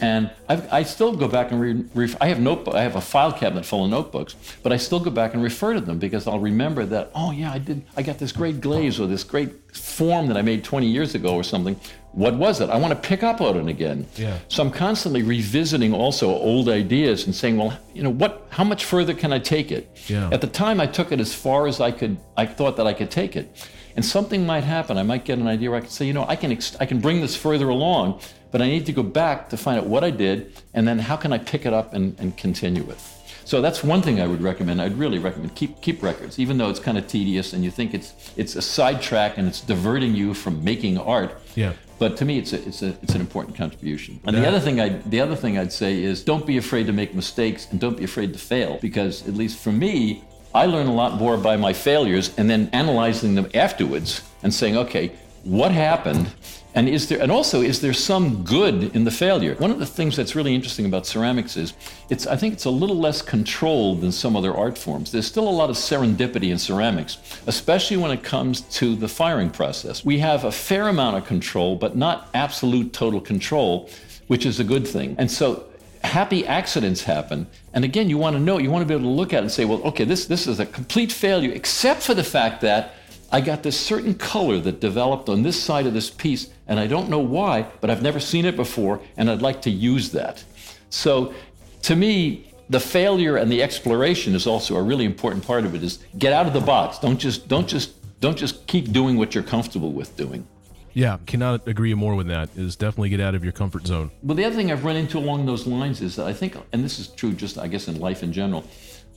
and 0.00 0.30
I've, 0.48 0.72
i 0.72 0.82
still 0.82 1.14
go 1.14 1.28
back 1.28 1.50
and 1.50 1.60
re, 1.60 1.84
re, 1.94 2.14
I 2.20 2.28
have 2.28 2.40
notebook. 2.40 2.74
I 2.74 2.82
have 2.82 2.96
a 2.96 3.00
file 3.00 3.32
cabinet 3.32 3.64
full 3.64 3.84
of 3.84 3.90
notebooks, 3.90 4.34
but 4.62 4.72
I 4.72 4.76
still 4.76 5.00
go 5.00 5.10
back 5.10 5.34
and 5.34 5.42
refer 5.42 5.74
to 5.74 5.80
them 5.80 5.98
because 5.98 6.26
I'll 6.26 6.38
remember 6.38 6.84
that. 6.86 7.10
Oh 7.14 7.30
yeah, 7.30 7.52
I 7.52 7.58
did. 7.58 7.82
I 7.96 8.02
got 8.02 8.18
this 8.18 8.32
great 8.32 8.60
glaze 8.60 9.00
or 9.00 9.06
this 9.06 9.24
great 9.24 9.76
form 9.76 10.26
that 10.28 10.36
I 10.36 10.42
made 10.42 10.64
20 10.64 10.86
years 10.86 11.14
ago 11.14 11.34
or 11.34 11.44
something. 11.44 11.78
What 12.12 12.34
was 12.34 12.60
it? 12.60 12.70
I 12.70 12.78
want 12.78 12.94
to 13.00 13.08
pick 13.08 13.22
up 13.22 13.40
on 13.40 13.56
it 13.56 13.68
again. 13.70 14.06
Yeah. 14.16 14.38
So 14.48 14.62
I'm 14.62 14.70
constantly 14.70 15.22
revisiting 15.22 15.92
also 15.92 16.30
old 16.30 16.68
ideas 16.68 17.26
and 17.26 17.34
saying, 17.34 17.58
well, 17.58 17.78
you 17.94 18.02
know, 18.02 18.10
what? 18.10 18.46
How 18.50 18.64
much 18.64 18.84
further 18.84 19.14
can 19.14 19.32
I 19.32 19.38
take 19.38 19.70
it? 19.70 19.96
Yeah. 20.08 20.30
At 20.32 20.40
the 20.40 20.46
time, 20.46 20.80
I 20.80 20.86
took 20.86 21.12
it 21.12 21.20
as 21.20 21.34
far 21.34 21.66
as 21.66 21.80
I 21.80 21.92
could. 21.92 22.16
I 22.36 22.46
thought 22.46 22.76
that 22.76 22.86
I 22.86 22.92
could 22.94 23.10
take 23.10 23.36
it 23.36 23.54
and 23.98 24.04
something 24.04 24.46
might 24.46 24.62
happen. 24.62 24.96
I 24.96 25.02
might 25.02 25.24
get 25.24 25.40
an 25.40 25.48
idea 25.48 25.70
where 25.70 25.78
I 25.78 25.80
can 25.80 25.90
say, 25.90 26.06
you 26.06 26.12
know, 26.12 26.24
I 26.28 26.36
can 26.36 26.52
ex- 26.52 26.76
I 26.78 26.86
can 26.86 27.00
bring 27.00 27.20
this 27.20 27.34
further 27.34 27.68
along, 27.68 28.20
but 28.50 28.62
I 28.62 28.68
need 28.68 28.86
to 28.86 28.92
go 28.92 29.02
back 29.02 29.48
to 29.50 29.56
find 29.56 29.78
out 29.78 29.86
what 29.86 30.04
I 30.04 30.10
did, 30.10 30.62
and 30.74 30.86
then 30.86 30.98
how 30.98 31.16
can 31.16 31.32
I 31.32 31.38
pick 31.38 31.66
it 31.66 31.72
up 31.72 31.94
and, 31.94 32.18
and 32.18 32.36
continue 32.36 32.88
it. 32.90 32.98
So 33.44 33.62
that's 33.62 33.82
one 33.82 34.02
thing 34.02 34.20
I 34.20 34.26
would 34.26 34.42
recommend. 34.42 34.82
I'd 34.82 34.98
really 34.98 35.18
recommend 35.18 35.54
keep 35.54 35.80
keep 35.80 36.02
records, 36.02 36.38
even 36.38 36.58
though 36.58 36.68
it's 36.68 36.80
kind 36.80 36.98
of 36.98 37.06
tedious 37.06 37.54
and 37.54 37.64
you 37.64 37.70
think 37.70 37.94
it's 37.94 38.12
it's 38.36 38.56
a 38.56 38.60
sidetrack 38.60 39.38
and 39.38 39.48
it's 39.48 39.62
diverting 39.62 40.14
you 40.14 40.34
from 40.34 40.62
making 40.62 40.98
art. 40.98 41.30
Yeah. 41.54 41.72
But 41.98 42.18
to 42.18 42.26
me, 42.26 42.38
it's 42.38 42.52
a, 42.52 42.62
it's 42.68 42.82
a, 42.82 42.88
it's 43.02 43.14
an 43.14 43.22
important 43.22 43.56
contribution. 43.56 44.20
And 44.24 44.36
the 44.36 44.46
other 44.46 44.60
thing 44.60 44.82
I 44.82 44.90
the 44.90 45.22
other 45.22 45.34
thing 45.34 45.56
I'd 45.56 45.72
say 45.72 46.02
is 46.02 46.22
don't 46.22 46.44
be 46.44 46.58
afraid 46.58 46.86
to 46.88 46.92
make 46.92 47.14
mistakes 47.14 47.66
and 47.70 47.80
don't 47.80 47.96
be 47.96 48.04
afraid 48.04 48.34
to 48.34 48.38
fail 48.38 48.78
because 48.82 49.26
at 49.26 49.32
least 49.32 49.58
for 49.58 49.72
me, 49.72 50.22
I 50.54 50.66
learn 50.66 50.86
a 50.86 50.94
lot 50.94 51.14
more 51.14 51.38
by 51.38 51.56
my 51.56 51.72
failures 51.72 52.34
and 52.36 52.50
then 52.50 52.68
analyzing 52.74 53.34
them 53.34 53.48
afterwards 53.54 54.22
and 54.42 54.52
saying, 54.52 54.76
okay, 54.76 55.12
what 55.48 55.72
happened? 55.72 56.30
And 56.74 56.88
is 56.88 57.08
there 57.08 57.20
and 57.20 57.32
also 57.32 57.62
is 57.62 57.80
there 57.80 57.94
some 57.94 58.44
good 58.44 58.94
in 58.94 59.04
the 59.04 59.10
failure? 59.10 59.54
One 59.56 59.70
of 59.70 59.78
the 59.78 59.86
things 59.86 60.14
that's 60.14 60.36
really 60.36 60.54
interesting 60.54 60.84
about 60.84 61.06
ceramics 61.06 61.56
is 61.56 61.72
it's 62.10 62.26
I 62.26 62.36
think 62.36 62.54
it's 62.54 62.66
a 62.66 62.70
little 62.70 62.98
less 62.98 63.22
controlled 63.22 64.02
than 64.02 64.12
some 64.12 64.36
other 64.36 64.54
art 64.54 64.76
forms. 64.76 65.10
There's 65.10 65.26
still 65.26 65.48
a 65.48 65.50
lot 65.50 65.70
of 65.70 65.76
serendipity 65.76 66.50
in 66.50 66.58
ceramics, 66.58 67.18
especially 67.46 67.96
when 67.96 68.10
it 68.10 68.22
comes 68.22 68.60
to 68.78 68.94
the 68.94 69.08
firing 69.08 69.50
process. 69.50 70.04
We 70.04 70.18
have 70.18 70.44
a 70.44 70.52
fair 70.52 70.88
amount 70.88 71.16
of 71.16 71.24
control, 71.24 71.74
but 71.74 71.96
not 71.96 72.28
absolute 72.34 72.92
total 72.92 73.20
control, 73.20 73.88
which 74.26 74.44
is 74.44 74.60
a 74.60 74.64
good 74.64 74.86
thing. 74.86 75.16
And 75.18 75.30
so 75.30 75.64
happy 76.04 76.46
accidents 76.46 77.02
happen. 77.02 77.46
And 77.72 77.84
again, 77.84 78.10
you 78.10 78.18
want 78.18 78.36
to 78.36 78.40
know, 78.40 78.58
you 78.58 78.70
want 78.70 78.82
to 78.82 78.86
be 78.86 78.94
able 78.94 79.08
to 79.08 79.16
look 79.16 79.32
at 79.32 79.38
it 79.38 79.42
and 79.42 79.50
say, 79.50 79.64
well, 79.64 79.82
okay, 79.82 80.04
this, 80.04 80.26
this 80.26 80.46
is 80.46 80.60
a 80.60 80.66
complete 80.66 81.10
failure, 81.10 81.50
except 81.52 82.02
for 82.02 82.14
the 82.14 82.24
fact 82.24 82.60
that 82.60 82.94
I 83.30 83.40
got 83.40 83.62
this 83.62 83.78
certain 83.78 84.14
color 84.14 84.58
that 84.60 84.80
developed 84.80 85.28
on 85.28 85.42
this 85.42 85.62
side 85.62 85.86
of 85.86 85.92
this 85.92 86.08
piece, 86.08 86.48
and 86.66 86.80
I 86.80 86.86
don't 86.86 87.10
know 87.10 87.18
why, 87.18 87.66
but 87.80 87.90
I've 87.90 88.02
never 88.02 88.20
seen 88.20 88.44
it 88.46 88.56
before, 88.56 89.00
and 89.16 89.30
I'd 89.30 89.42
like 89.42 89.62
to 89.62 89.70
use 89.70 90.12
that. 90.12 90.42
So 90.90 91.34
to 91.82 91.94
me, 91.94 92.48
the 92.70 92.80
failure 92.80 93.36
and 93.36 93.50
the 93.50 93.62
exploration 93.62 94.34
is 94.34 94.46
also 94.46 94.76
a 94.76 94.82
really 94.82 95.04
important 95.04 95.44
part 95.44 95.64
of 95.64 95.74
it 95.74 95.82
is 95.82 95.98
get 96.18 96.32
out 96.32 96.46
of 96.46 96.52
the 96.52 96.60
box. 96.60 96.98
Don't 96.98 97.18
just 97.18 97.48
don't 97.48 97.68
just 97.68 97.92
don't 98.20 98.36
just 98.36 98.66
keep 98.66 98.92
doing 98.92 99.16
what 99.16 99.34
you're 99.34 99.44
comfortable 99.44 99.92
with 99.92 100.16
doing. 100.16 100.46
Yeah, 100.92 101.18
cannot 101.26 101.68
agree 101.68 101.94
more 101.94 102.14
with 102.14 102.26
that. 102.28 102.48
Is 102.56 102.76
definitely 102.76 103.10
get 103.10 103.20
out 103.20 103.34
of 103.34 103.44
your 103.44 103.52
comfort 103.52 103.86
zone. 103.86 104.10
But 104.22 104.36
the 104.36 104.44
other 104.44 104.56
thing 104.56 104.72
I've 104.72 104.84
run 104.84 104.96
into 104.96 105.18
along 105.18 105.46
those 105.46 105.66
lines 105.66 106.00
is 106.00 106.16
that 106.16 106.26
I 106.26 106.32
think, 106.32 106.56
and 106.72 106.82
this 106.82 106.98
is 106.98 107.08
true 107.08 107.32
just 107.32 107.58
I 107.58 107.68
guess 107.68 107.88
in 107.88 108.00
life 108.00 108.22
in 108.22 108.32
general, 108.32 108.64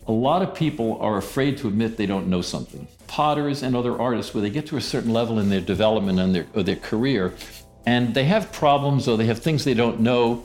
a 0.08 0.12
lot 0.12 0.42
of 0.42 0.56
people 0.56 1.00
are 1.02 1.18
afraid 1.18 1.58
to 1.60 1.68
admit 1.68 1.98
they 1.98 2.06
don't 2.06 2.28
know 2.28 2.42
something. 2.42 2.88
Potters 3.08 3.64
and 3.64 3.76
other 3.76 4.00
artists, 4.00 4.34
where 4.34 4.42
they 4.42 4.50
get 4.50 4.66
to 4.68 4.78
a 4.78 4.82
certain 4.82 5.12
level 5.14 5.40
in 5.40 5.50
their 5.50 5.62
development 5.62 6.20
and 6.20 6.34
their 6.34 6.48
or 6.54 6.64
their 6.64 6.76
career, 6.78 7.34
and 7.86 8.14
they 8.14 8.26
have 8.26 8.52
problems 8.52 9.08
or 9.08 9.18
they 9.18 9.26
have 9.26 9.40
things 9.40 9.64
they 9.64 9.74
don't 9.74 10.00
know, 10.00 10.44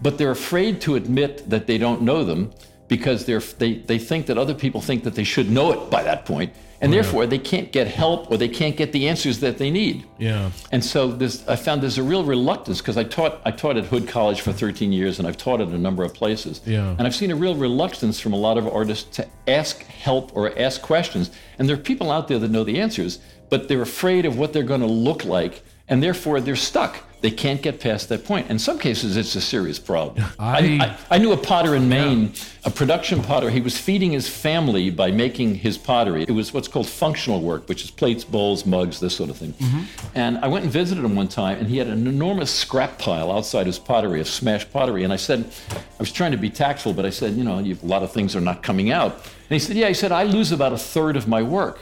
but 0.00 0.18
they're 0.18 0.30
afraid 0.30 0.80
to 0.82 0.94
admit 0.96 1.48
that 1.48 1.66
they 1.66 1.78
don't 1.78 2.02
know 2.02 2.24
them 2.24 2.52
because 2.88 3.24
they, 3.24 3.38
they 3.74 3.98
think 3.98 4.26
that 4.26 4.36
other 4.36 4.54
people 4.54 4.80
think 4.80 5.04
that 5.04 5.14
they 5.14 5.24
should 5.24 5.50
know 5.50 5.72
it 5.72 5.90
by 5.90 6.02
that 6.02 6.26
point, 6.26 6.52
Oh, 6.82 6.84
and 6.84 6.92
therefore 6.92 7.26
they 7.26 7.38
can't 7.38 7.70
get 7.70 7.86
help 7.86 8.28
or 8.28 8.36
they 8.36 8.48
can't 8.48 8.76
get 8.76 8.90
the 8.90 9.08
answers 9.08 9.38
that 9.38 9.58
they 9.58 9.70
need. 9.70 10.04
Yeah. 10.18 10.50
And 10.72 10.84
so 10.84 11.12
this, 11.12 11.46
I 11.46 11.54
found 11.54 11.80
there's 11.80 11.98
a 11.98 12.02
real 12.02 12.24
reluctance 12.24 12.80
because 12.80 12.96
I 12.96 13.04
taught 13.04 13.40
I 13.44 13.52
taught 13.52 13.76
at 13.76 13.84
Hood 13.84 14.08
College 14.08 14.40
for 14.40 14.52
13 14.52 14.92
years 14.92 15.20
and 15.20 15.28
I've 15.28 15.36
taught 15.36 15.60
at 15.60 15.68
a 15.68 15.78
number 15.78 16.02
of 16.02 16.12
places. 16.12 16.60
Yeah. 16.66 16.90
And 16.90 17.02
I've 17.02 17.14
seen 17.14 17.30
a 17.30 17.36
real 17.36 17.54
reluctance 17.54 18.18
from 18.18 18.32
a 18.32 18.36
lot 18.36 18.58
of 18.58 18.66
artists 18.66 19.16
to 19.16 19.28
ask 19.46 19.84
help 19.84 20.36
or 20.36 20.58
ask 20.58 20.82
questions. 20.82 21.30
And 21.58 21.68
there 21.68 21.76
are 21.76 21.80
people 21.80 22.10
out 22.10 22.26
there 22.26 22.40
that 22.40 22.50
know 22.50 22.64
the 22.64 22.80
answers, 22.80 23.20
but 23.48 23.68
they're 23.68 23.82
afraid 23.82 24.26
of 24.26 24.36
what 24.36 24.52
they're 24.52 24.64
going 24.64 24.80
to 24.80 24.86
look 24.86 25.24
like, 25.24 25.62
and 25.86 26.02
therefore 26.02 26.40
they're 26.40 26.56
stuck. 26.56 26.98
They 27.22 27.30
can't 27.30 27.62
get 27.62 27.78
past 27.78 28.08
that 28.08 28.24
point. 28.24 28.50
In 28.50 28.58
some 28.58 28.80
cases, 28.80 29.16
it's 29.16 29.34
a 29.36 29.40
serious 29.40 29.78
problem. 29.78 30.24
I- 30.38 30.96
I, 31.10 31.16
I 31.16 31.18
knew 31.18 31.32
a 31.32 31.36
potter 31.36 31.76
in 31.76 31.88
Maine, 31.88 32.32
a 32.64 32.70
production 32.70 33.22
potter. 33.22 33.48
He 33.48 33.60
was 33.60 33.78
feeding 33.78 34.10
his 34.10 34.28
family 34.28 34.90
by 34.90 35.12
making 35.12 35.54
his 35.54 35.78
pottery. 35.78 36.24
It 36.24 36.32
was 36.32 36.52
what's 36.52 36.66
called 36.68 36.88
functional 36.88 37.40
work, 37.40 37.68
which 37.68 37.84
is 37.84 37.90
plates, 37.92 38.24
bowls, 38.24 38.66
mugs, 38.66 38.98
this 38.98 39.16
sort 39.16 39.30
of 39.30 39.36
thing. 39.36 39.52
Mm-hmm. 39.52 39.82
And 40.16 40.38
I 40.38 40.48
went 40.48 40.64
and 40.64 40.72
visited 40.72 41.04
him 41.04 41.14
one 41.14 41.28
time, 41.28 41.58
and 41.58 41.68
he 41.68 41.78
had 41.78 41.86
an 41.86 42.06
enormous 42.06 42.50
scrap 42.50 42.98
pile 42.98 43.30
outside 43.30 43.66
his 43.66 43.78
pottery, 43.78 44.20
of 44.20 44.26
smashed 44.28 44.72
pottery. 44.72 45.04
And 45.04 45.12
I 45.12 45.16
said, 45.16 45.44
I 45.70 45.76
was 46.00 46.10
trying 46.10 46.32
to 46.32 46.38
be 46.38 46.50
tactful, 46.50 46.92
but 46.92 47.06
I 47.06 47.10
said, 47.10 47.34
you 47.34 47.44
know, 47.44 47.60
you've, 47.60 47.82
a 47.82 47.86
lot 47.86 48.02
of 48.02 48.12
things 48.12 48.34
are 48.34 48.40
not 48.40 48.62
coming 48.64 48.90
out. 48.90 49.12
And 49.14 49.50
he 49.50 49.58
said, 49.60 49.76
yeah. 49.76 49.88
He 49.88 49.94
said, 49.94 50.10
I 50.10 50.24
lose 50.24 50.50
about 50.50 50.72
a 50.72 50.78
third 50.78 51.16
of 51.16 51.28
my 51.28 51.42
work 51.42 51.78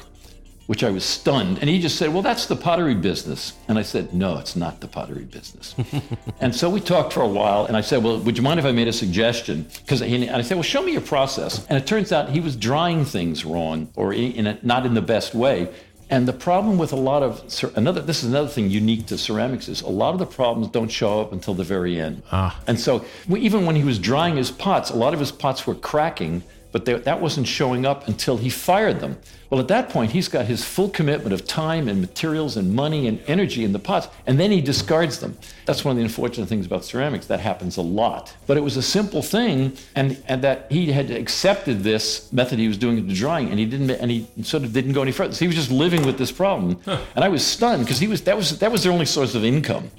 which 0.71 0.85
I 0.85 0.91
was 0.91 1.05
stunned. 1.05 1.59
And 1.59 1.69
he 1.69 1.81
just 1.81 1.97
said, 1.97 2.13
Well, 2.15 2.23
that's 2.23 2.47
the 2.47 2.55
pottery 2.55 2.95
business. 2.95 3.55
And 3.67 3.77
I 3.77 3.83
said, 3.83 4.15
No, 4.15 4.39
it's 4.39 4.55
not 4.55 4.81
the 4.81 4.87
pottery 4.87 5.25
business. 5.25 5.75
and 6.41 6.55
so 6.55 6.71
we 6.71 6.81
talked 6.81 7.13
for 7.13 7.23
a 7.23 7.29
while, 7.29 7.67
and 7.67 7.77
I 7.77 7.81
said, 7.81 8.05
Well, 8.05 8.21
would 8.21 8.37
you 8.37 8.45
mind 8.45 8.61
if 8.61 8.65
I 8.65 8.71
made 8.71 8.87
a 8.87 8.93
suggestion? 8.93 9.67
Because 9.81 10.01
and 10.01 10.31
I 10.31 10.43
said, 10.43 10.55
Well, 10.55 10.63
show 10.63 10.81
me 10.81 10.93
your 10.93 11.01
process. 11.01 11.67
And 11.67 11.77
it 11.77 11.89
turns 11.89 12.13
out 12.13 12.29
he 12.29 12.39
was 12.39 12.55
drying 12.55 13.05
things 13.05 13.45
wrong 13.45 13.91
or 13.97 14.13
in 14.13 14.47
a, 14.47 14.61
not 14.63 14.87
in 14.87 14.95
the 14.95 15.03
best 15.03 15.35
way. 15.35 15.75
And 16.09 16.29
the 16.29 16.33
problem 16.33 16.79
with 16.79 16.93
a 16.93 16.97
lot 16.97 17.25
of 17.25 17.43
another 17.77 18.01
this 18.01 18.23
is 18.23 18.29
another 18.29 18.49
thing 18.49 18.71
unique 18.71 19.07
to 19.07 19.19
ceramics 19.19 19.69
is 19.69 19.81
a 19.81 19.89
lot 19.89 20.13
of 20.13 20.21
the 20.21 20.27
problems 20.27 20.69
don't 20.69 20.89
show 20.89 21.21
up 21.21 21.33
until 21.33 21.55
the 21.55 21.65
very 21.65 22.01
end. 22.01 22.23
Ah. 22.31 22.57
And 22.69 22.79
so 22.79 23.05
we, 23.29 23.41
even 23.41 23.67
when 23.67 23.75
he 23.75 23.83
was 23.83 23.99
drying 23.99 24.37
his 24.37 24.53
pots, 24.53 24.91
a 24.91 24.97
lot 24.97 25.15
of 25.15 25.19
his 25.19 25.33
pots 25.33 25.67
were 25.67 25.75
cracking 25.75 26.45
but 26.73 26.85
they, 26.85 26.95
that 26.95 27.21
wasn't 27.21 27.47
showing 27.47 27.85
up 27.87 28.09
until 28.09 28.37
he 28.37 28.49
fired 28.49 29.01
them. 29.01 29.19
Well, 29.51 29.59
at 29.61 29.67
that 29.69 29.89
point, 29.89 30.13
he's 30.13 30.29
got 30.29 30.47
his 30.47 30.65
full 30.65 30.89
commitment 30.89 31.33
of 31.33 31.45
time 31.45 31.89
and 31.89 32.01
materials 32.01 32.57
and 32.57 32.73
money 32.73 33.09
and 33.09 33.21
energy 33.27 33.65
in 33.65 33.73
the 33.73 33.81
pots, 33.81 34.07
and 34.25 34.39
then 34.39 34.53
he 34.53 34.61
discards 34.61 35.19
them. 35.19 35.37
That's 35.67 35.85
one 35.85 35.93
of 35.93 35.97
the 35.97 36.05
unfortunate 36.05 36.49
things 36.49 36.67
about 36.67 36.85
ceramics. 36.85 37.27
That 37.27 37.41
happens 37.41 37.77
a 37.77 37.83
lot. 37.83 38.37
But 38.47 38.57
it 38.57 38.61
was 38.61 38.77
a 38.77 38.83
simple 38.83 39.23
thing, 39.23 39.77
and, 39.97 40.23
and 40.29 40.43
that 40.43 40.71
he 40.71 40.93
had 40.93 41.11
accepted 41.11 41.83
this 41.83 42.33
method 42.33 42.61
he 42.61 42.69
was 42.69 42.79
doing 42.79 43.05
the 43.07 43.15
drying, 43.15 43.51
and 43.51 43.59
he 43.59 43.67
didn't, 43.67 43.91
and 43.91 44.09
he 44.09 44.29
sort 44.43 44.63
of 44.63 44.73
didn't 44.73 44.93
go 44.93 45.03
any 45.03 45.13
further. 45.13 45.35
So 45.35 45.41
he 45.41 45.49
was 45.49 45.57
just 45.57 45.73
living 45.73 46.07
with 46.07 46.17
this 46.17 46.31
problem, 46.31 46.81
and 46.87 47.25
I 47.25 47.29
was 47.29 47.45
stunned 47.45 47.85
because 47.85 47.99
he 47.99 48.07
was 48.07 48.23
that 48.23 48.37
was 48.37 48.59
that 48.61 48.71
was 48.71 48.85
their 48.85 48.93
only 48.93 49.07
source 49.07 49.35
of 49.35 49.45
income 49.45 49.91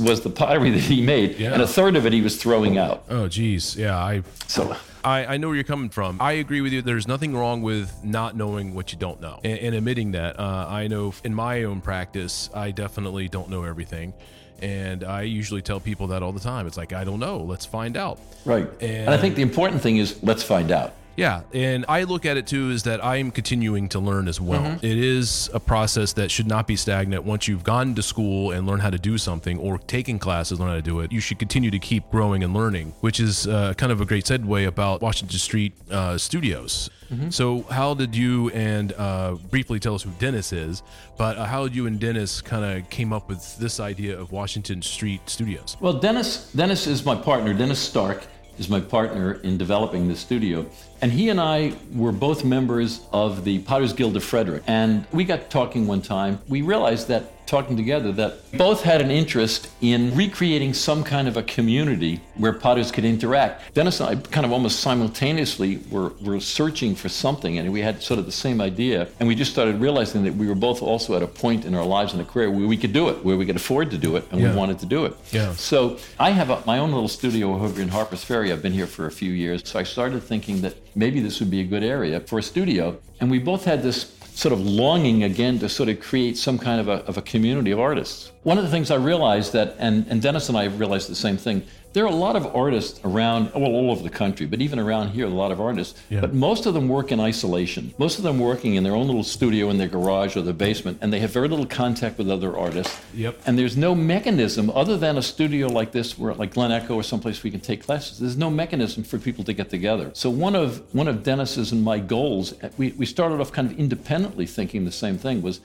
was 0.00 0.22
the 0.22 0.30
pottery 0.30 0.70
that 0.70 0.80
he 0.80 1.02
made, 1.02 1.38
Yeah. 1.38 1.52
and 1.52 1.62
a 1.62 1.66
third 1.66 1.96
of 1.96 2.06
it 2.06 2.12
he 2.12 2.20
was 2.20 2.36
throwing 2.40 2.78
out. 2.78 3.04
Oh, 3.08 3.28
geez. 3.28 3.76
Yeah, 3.76 3.96
I 3.96 4.22
So. 4.46 4.76
I, 5.02 5.24
I 5.24 5.36
know 5.38 5.48
where 5.48 5.54
you're 5.54 5.64
coming 5.64 5.88
from. 5.88 6.18
I 6.20 6.32
agree 6.32 6.60
with 6.60 6.72
you. 6.74 6.82
There's 6.82 7.08
nothing 7.08 7.34
wrong 7.34 7.62
with 7.62 8.04
not 8.04 8.36
knowing 8.36 8.74
what 8.74 8.92
you 8.92 8.98
don't 8.98 9.18
know 9.20 9.40
and, 9.42 9.58
and 9.58 9.74
admitting 9.74 10.12
that. 10.12 10.38
Uh, 10.38 10.66
I 10.68 10.88
know 10.88 11.14
in 11.24 11.34
my 11.34 11.62
own 11.64 11.80
practice, 11.80 12.50
I 12.52 12.70
definitely 12.70 13.26
don't 13.28 13.48
know 13.48 13.64
everything. 13.64 14.12
And 14.60 15.02
I 15.04 15.22
usually 15.22 15.62
tell 15.62 15.80
people 15.80 16.08
that 16.08 16.22
all 16.22 16.32
the 16.32 16.40
time. 16.40 16.66
It's 16.66 16.76
like, 16.76 16.92
I 16.92 17.04
don't 17.04 17.18
know. 17.18 17.38
Let's 17.38 17.64
find 17.64 17.96
out. 17.96 18.18
Right. 18.44 18.68
And, 18.82 19.08
I 19.08 19.16
think 19.16 19.36
the 19.36 19.42
important 19.42 19.80
thing 19.80 19.96
is 19.96 20.22
let's 20.22 20.42
find 20.42 20.70
out. 20.70 20.92
Yeah, 21.16 21.42
and 21.52 21.84
I 21.88 22.04
look 22.04 22.24
at 22.24 22.36
it 22.36 22.46
too 22.46 22.70
is 22.70 22.84
that 22.84 23.04
I 23.04 23.16
am 23.16 23.30
continuing 23.30 23.88
to 23.90 23.98
learn 23.98 24.28
as 24.28 24.40
well. 24.40 24.62
Mm-hmm. 24.62 24.86
It 24.86 24.98
is 24.98 25.50
a 25.52 25.60
process 25.60 26.12
that 26.14 26.30
should 26.30 26.46
not 26.46 26.66
be 26.66 26.76
stagnant. 26.76 27.24
Once 27.24 27.48
you've 27.48 27.64
gone 27.64 27.94
to 27.94 28.02
school 28.02 28.52
and 28.52 28.66
learned 28.66 28.82
how 28.82 28.90
to 28.90 28.98
do 28.98 29.18
something, 29.18 29.58
or 29.58 29.78
taken 29.78 30.18
classes, 30.18 30.58
learn 30.58 30.68
how 30.70 30.76
to 30.76 30.82
do 30.82 31.00
it, 31.00 31.12
you 31.12 31.20
should 31.20 31.38
continue 31.38 31.70
to 31.70 31.78
keep 31.78 32.10
growing 32.10 32.42
and 32.42 32.54
learning. 32.54 32.94
Which 33.00 33.20
is 33.20 33.46
uh, 33.46 33.74
kind 33.74 33.92
of 33.92 34.00
a 34.00 34.06
great 34.06 34.24
segue 34.24 34.66
about 34.66 35.02
Washington 35.02 35.38
Street 35.38 35.72
uh, 35.90 36.16
Studios. 36.16 36.90
Mm-hmm. 37.10 37.30
So, 37.30 37.62
how 37.62 37.94
did 37.94 38.14
you 38.14 38.50
and 38.50 38.92
uh, 38.92 39.34
briefly 39.50 39.80
tell 39.80 39.94
us 39.94 40.02
who 40.02 40.10
Dennis 40.18 40.52
is? 40.52 40.82
But 41.16 41.36
uh, 41.36 41.44
how 41.44 41.64
did 41.64 41.74
you 41.74 41.86
and 41.86 41.98
Dennis 41.98 42.40
kind 42.40 42.64
of 42.64 42.88
came 42.88 43.12
up 43.12 43.28
with 43.28 43.58
this 43.58 43.80
idea 43.80 44.18
of 44.18 44.30
Washington 44.30 44.80
Street 44.80 45.28
Studios? 45.28 45.76
Well, 45.80 45.94
Dennis 45.94 46.52
Dennis 46.52 46.86
is 46.86 47.04
my 47.04 47.16
partner, 47.16 47.52
Dennis 47.52 47.80
Stark. 47.80 48.26
Is 48.60 48.68
my 48.68 48.78
partner 48.78 49.40
in 49.42 49.56
developing 49.56 50.06
the 50.06 50.14
studio. 50.14 50.66
And 51.00 51.10
he 51.10 51.30
and 51.30 51.40
I 51.40 51.72
were 51.94 52.12
both 52.12 52.44
members 52.44 53.00
of 53.10 53.42
the 53.44 53.60
Potters 53.60 53.94
Guild 53.94 54.16
of 54.16 54.22
Frederick. 54.22 54.62
And 54.66 55.06
we 55.12 55.24
got 55.24 55.48
talking 55.48 55.86
one 55.86 56.02
time. 56.02 56.38
We 56.46 56.60
realized 56.60 57.08
that 57.08 57.39
talking 57.50 57.76
together 57.76 58.12
that 58.12 58.50
both 58.56 58.82
had 58.82 59.00
an 59.00 59.10
interest 59.10 59.68
in 59.80 60.14
recreating 60.14 60.72
some 60.72 61.02
kind 61.02 61.26
of 61.26 61.36
a 61.36 61.42
community 61.42 62.20
where 62.36 62.52
potters 62.52 62.92
could 62.92 63.04
interact. 63.04 63.74
Dennis 63.74 63.98
and 64.00 64.08
I 64.08 64.14
kind 64.30 64.46
of 64.46 64.52
almost 64.52 64.78
simultaneously 64.80 65.80
were, 65.90 66.10
were 66.22 66.38
searching 66.38 66.94
for 66.94 67.08
something, 67.08 67.58
and 67.58 67.72
we 67.72 67.80
had 67.80 68.02
sort 68.02 68.20
of 68.20 68.26
the 68.26 68.32
same 68.32 68.60
idea. 68.60 69.08
And 69.18 69.28
we 69.28 69.34
just 69.34 69.50
started 69.50 69.80
realizing 69.80 70.22
that 70.24 70.34
we 70.36 70.46
were 70.46 70.54
both 70.54 70.80
also 70.80 71.16
at 71.16 71.22
a 71.22 71.26
point 71.26 71.64
in 71.64 71.74
our 71.74 71.84
lives 71.84 72.12
and 72.12 72.22
a 72.22 72.24
career 72.24 72.50
where 72.50 72.68
we 72.68 72.76
could 72.76 72.92
do 72.92 73.08
it, 73.08 73.24
where 73.24 73.36
we 73.36 73.44
could 73.44 73.56
afford 73.56 73.90
to 73.90 73.98
do 73.98 74.14
it, 74.16 74.24
and 74.30 74.40
Yeah. 74.40 74.52
we 74.52 74.56
wanted 74.56 74.78
to 74.78 74.86
do 74.86 75.04
it. 75.04 75.14
Yeah. 75.32 75.52
So 75.54 75.98
I 76.20 76.30
have 76.30 76.50
a, 76.50 76.62
my 76.66 76.78
own 76.78 76.92
little 76.92 77.08
studio 77.08 77.52
over 77.54 77.82
in 77.82 77.88
Harper's 77.88 78.22
Ferry. 78.22 78.52
I've 78.52 78.62
been 78.62 78.72
here 78.72 78.86
for 78.86 79.06
a 79.06 79.12
few 79.12 79.32
years. 79.32 79.62
So 79.68 79.80
I 79.80 79.82
started 79.82 80.22
thinking 80.22 80.60
that 80.60 80.74
maybe 80.94 81.18
this 81.20 81.40
would 81.40 81.50
be 81.50 81.60
a 81.60 81.64
good 81.64 81.82
area 81.82 82.20
for 82.20 82.38
a 82.38 82.42
studio. 82.42 82.96
And 83.20 83.28
we 83.30 83.40
both 83.40 83.64
had 83.64 83.82
this 83.82 84.04
sort 84.34 84.52
of 84.52 84.60
longing 84.60 85.24
again 85.24 85.58
to 85.58 85.68
sort 85.68 85.88
of 85.88 86.00
create 86.00 86.36
some 86.36 86.58
kind 86.58 86.80
of 86.80 86.88
a, 86.88 87.04
of 87.06 87.16
a 87.16 87.22
community 87.22 87.70
of 87.70 87.80
artists. 87.80 88.32
One 88.42 88.58
of 88.58 88.64
the 88.64 88.70
things 88.70 88.90
I 88.90 88.96
realized 88.96 89.52
that, 89.52 89.76
and, 89.78 90.06
and 90.08 90.22
Dennis 90.22 90.48
and 90.48 90.56
I 90.56 90.64
realized 90.64 91.08
the 91.08 91.14
same 91.14 91.36
thing, 91.36 91.62
there 91.92 92.04
are 92.04 92.08
a 92.08 92.14
lot 92.14 92.36
of 92.36 92.54
artists 92.54 93.00
around, 93.04 93.52
well, 93.52 93.64
all 93.64 93.90
over 93.90 94.02
the 94.02 94.10
country, 94.10 94.46
but 94.46 94.60
even 94.60 94.78
around 94.78 95.08
here, 95.08 95.26
a 95.26 95.28
lot 95.28 95.50
of 95.50 95.60
artists. 95.60 96.00
Yeah. 96.08 96.20
But 96.20 96.34
most 96.34 96.66
of 96.66 96.74
them 96.74 96.88
work 96.88 97.10
in 97.10 97.18
isolation. 97.18 97.92
Most 97.98 98.18
of 98.18 98.24
them 98.24 98.38
working 98.38 98.76
in 98.76 98.84
their 98.84 98.94
own 98.94 99.06
little 99.06 99.24
studio 99.24 99.70
in 99.70 99.78
their 99.78 99.88
garage 99.88 100.36
or 100.36 100.42
their 100.42 100.54
basement, 100.54 100.98
and 101.00 101.12
they 101.12 101.18
have 101.18 101.30
very 101.30 101.48
little 101.48 101.66
contact 101.66 102.16
with 102.18 102.30
other 102.30 102.56
artists. 102.56 102.96
Yep. 103.14 103.40
And 103.46 103.58
there's 103.58 103.76
no 103.76 103.94
mechanism 103.94 104.70
other 104.70 104.96
than 104.96 105.18
a 105.18 105.22
studio 105.22 105.66
like 105.66 105.90
this, 105.90 106.16
where 106.16 106.32
like 106.34 106.54
Glen 106.54 106.70
Echo 106.70 106.94
or 106.94 107.02
someplace 107.02 107.42
we 107.42 107.50
can 107.50 107.60
take 107.60 107.82
classes. 107.82 108.18
There's 108.18 108.36
no 108.36 108.50
mechanism 108.50 109.02
for 109.02 109.18
people 109.18 109.42
to 109.44 109.52
get 109.52 109.70
together. 109.70 110.10
So 110.14 110.30
one 110.30 110.54
of 110.54 110.82
one 110.94 111.08
of 111.08 111.22
Dennis's 111.24 111.72
and 111.72 111.82
my 111.82 111.98
goals, 111.98 112.54
we, 112.76 112.92
we 112.92 113.06
started 113.06 113.40
off 113.40 113.52
kind 113.52 113.70
of 113.70 113.78
independently 113.78 114.46
thinking 114.46 114.84
the 114.84 114.92
same 114.92 115.18
thing 115.18 115.42
was. 115.42 115.60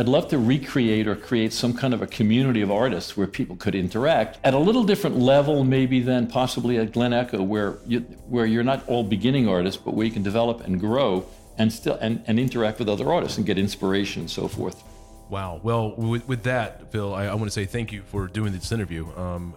I'd 0.00 0.08
love 0.08 0.28
to 0.28 0.38
recreate 0.38 1.06
or 1.06 1.14
create 1.14 1.52
some 1.52 1.74
kind 1.74 1.92
of 1.92 2.00
a 2.00 2.06
community 2.06 2.62
of 2.62 2.70
artists 2.70 3.18
where 3.18 3.26
people 3.26 3.54
could 3.56 3.74
interact 3.74 4.38
at 4.42 4.54
a 4.54 4.58
little 4.58 4.82
different 4.82 5.18
level, 5.18 5.62
maybe 5.62 6.00
than 6.00 6.26
possibly 6.26 6.78
at 6.78 6.92
Glen 6.92 7.12
Echo, 7.12 7.42
where 7.42 7.76
you, 7.86 8.00
where 8.26 8.46
you're 8.46 8.64
not 8.64 8.88
all 8.88 9.04
beginning 9.04 9.46
artists, 9.46 9.78
but 9.84 9.92
where 9.92 10.06
you 10.06 10.10
can 10.10 10.22
develop 10.22 10.62
and 10.62 10.80
grow 10.80 11.26
and 11.58 11.70
still 11.70 11.98
and, 12.00 12.24
and 12.26 12.40
interact 12.40 12.78
with 12.78 12.88
other 12.88 13.12
artists 13.12 13.36
and 13.36 13.44
get 13.46 13.58
inspiration 13.58 14.22
and 14.22 14.30
so 14.30 14.48
forth. 14.48 14.82
Wow. 15.28 15.60
Well, 15.62 15.94
with, 15.94 16.26
with 16.26 16.44
that, 16.44 16.90
Phil, 16.92 17.12
I, 17.14 17.26
I 17.26 17.34
want 17.34 17.48
to 17.48 17.50
say 17.50 17.66
thank 17.66 17.92
you 17.92 18.00
for 18.00 18.26
doing 18.26 18.54
this 18.54 18.72
interview. 18.72 19.06
Um, 19.18 19.52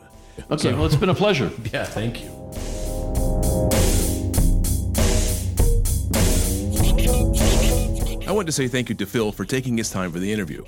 Okay, 0.51 0.71
so- 0.71 0.75
well, 0.75 0.85
it's 0.87 0.97
been 0.97 1.07
a 1.07 1.15
pleasure. 1.15 1.51
yeah, 1.71 1.85
thank 1.85 2.21
you. 2.21 2.72
Want 8.43 8.49
to 8.49 8.61
say 8.61 8.67
thank 8.67 8.89
you 8.89 8.95
to 8.95 9.05
Phil 9.05 9.31
for 9.31 9.45
taking 9.45 9.77
his 9.77 9.89
time 9.89 10.11
for 10.11 10.19
the 10.19 10.29
interview. 10.29 10.65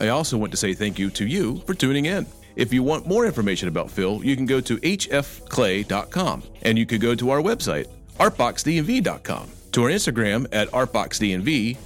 I 0.00 0.08
also 0.08 0.36
want 0.36 0.50
to 0.50 0.56
say 0.56 0.74
thank 0.74 0.98
you 0.98 1.08
to 1.10 1.24
you 1.24 1.58
for 1.58 1.72
tuning 1.72 2.06
in. 2.06 2.26
If 2.56 2.72
you 2.72 2.82
want 2.82 3.06
more 3.06 3.24
information 3.24 3.68
about 3.68 3.92
Phil, 3.92 4.24
you 4.24 4.34
can 4.34 4.44
go 4.44 4.60
to 4.60 4.76
hfclay.com 4.78 6.42
and 6.62 6.76
you 6.76 6.84
could 6.84 7.00
go 7.00 7.14
to 7.14 7.30
our 7.30 7.40
website, 7.40 7.86
artboxdmv.com, 8.18 9.50
to 9.70 9.82
our 9.84 9.90
Instagram 9.90 10.48
at 10.50 10.68
artboxdmv, 10.72 11.76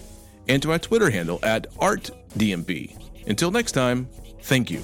and 0.48 0.62
to 0.62 0.72
our 0.72 0.78
Twitter 0.78 1.10
handle 1.10 1.38
at 1.42 1.70
artdmv. 1.74 3.26
Until 3.26 3.50
next 3.50 3.72
time, 3.72 4.08
thank 4.40 4.70
you. 4.70 4.80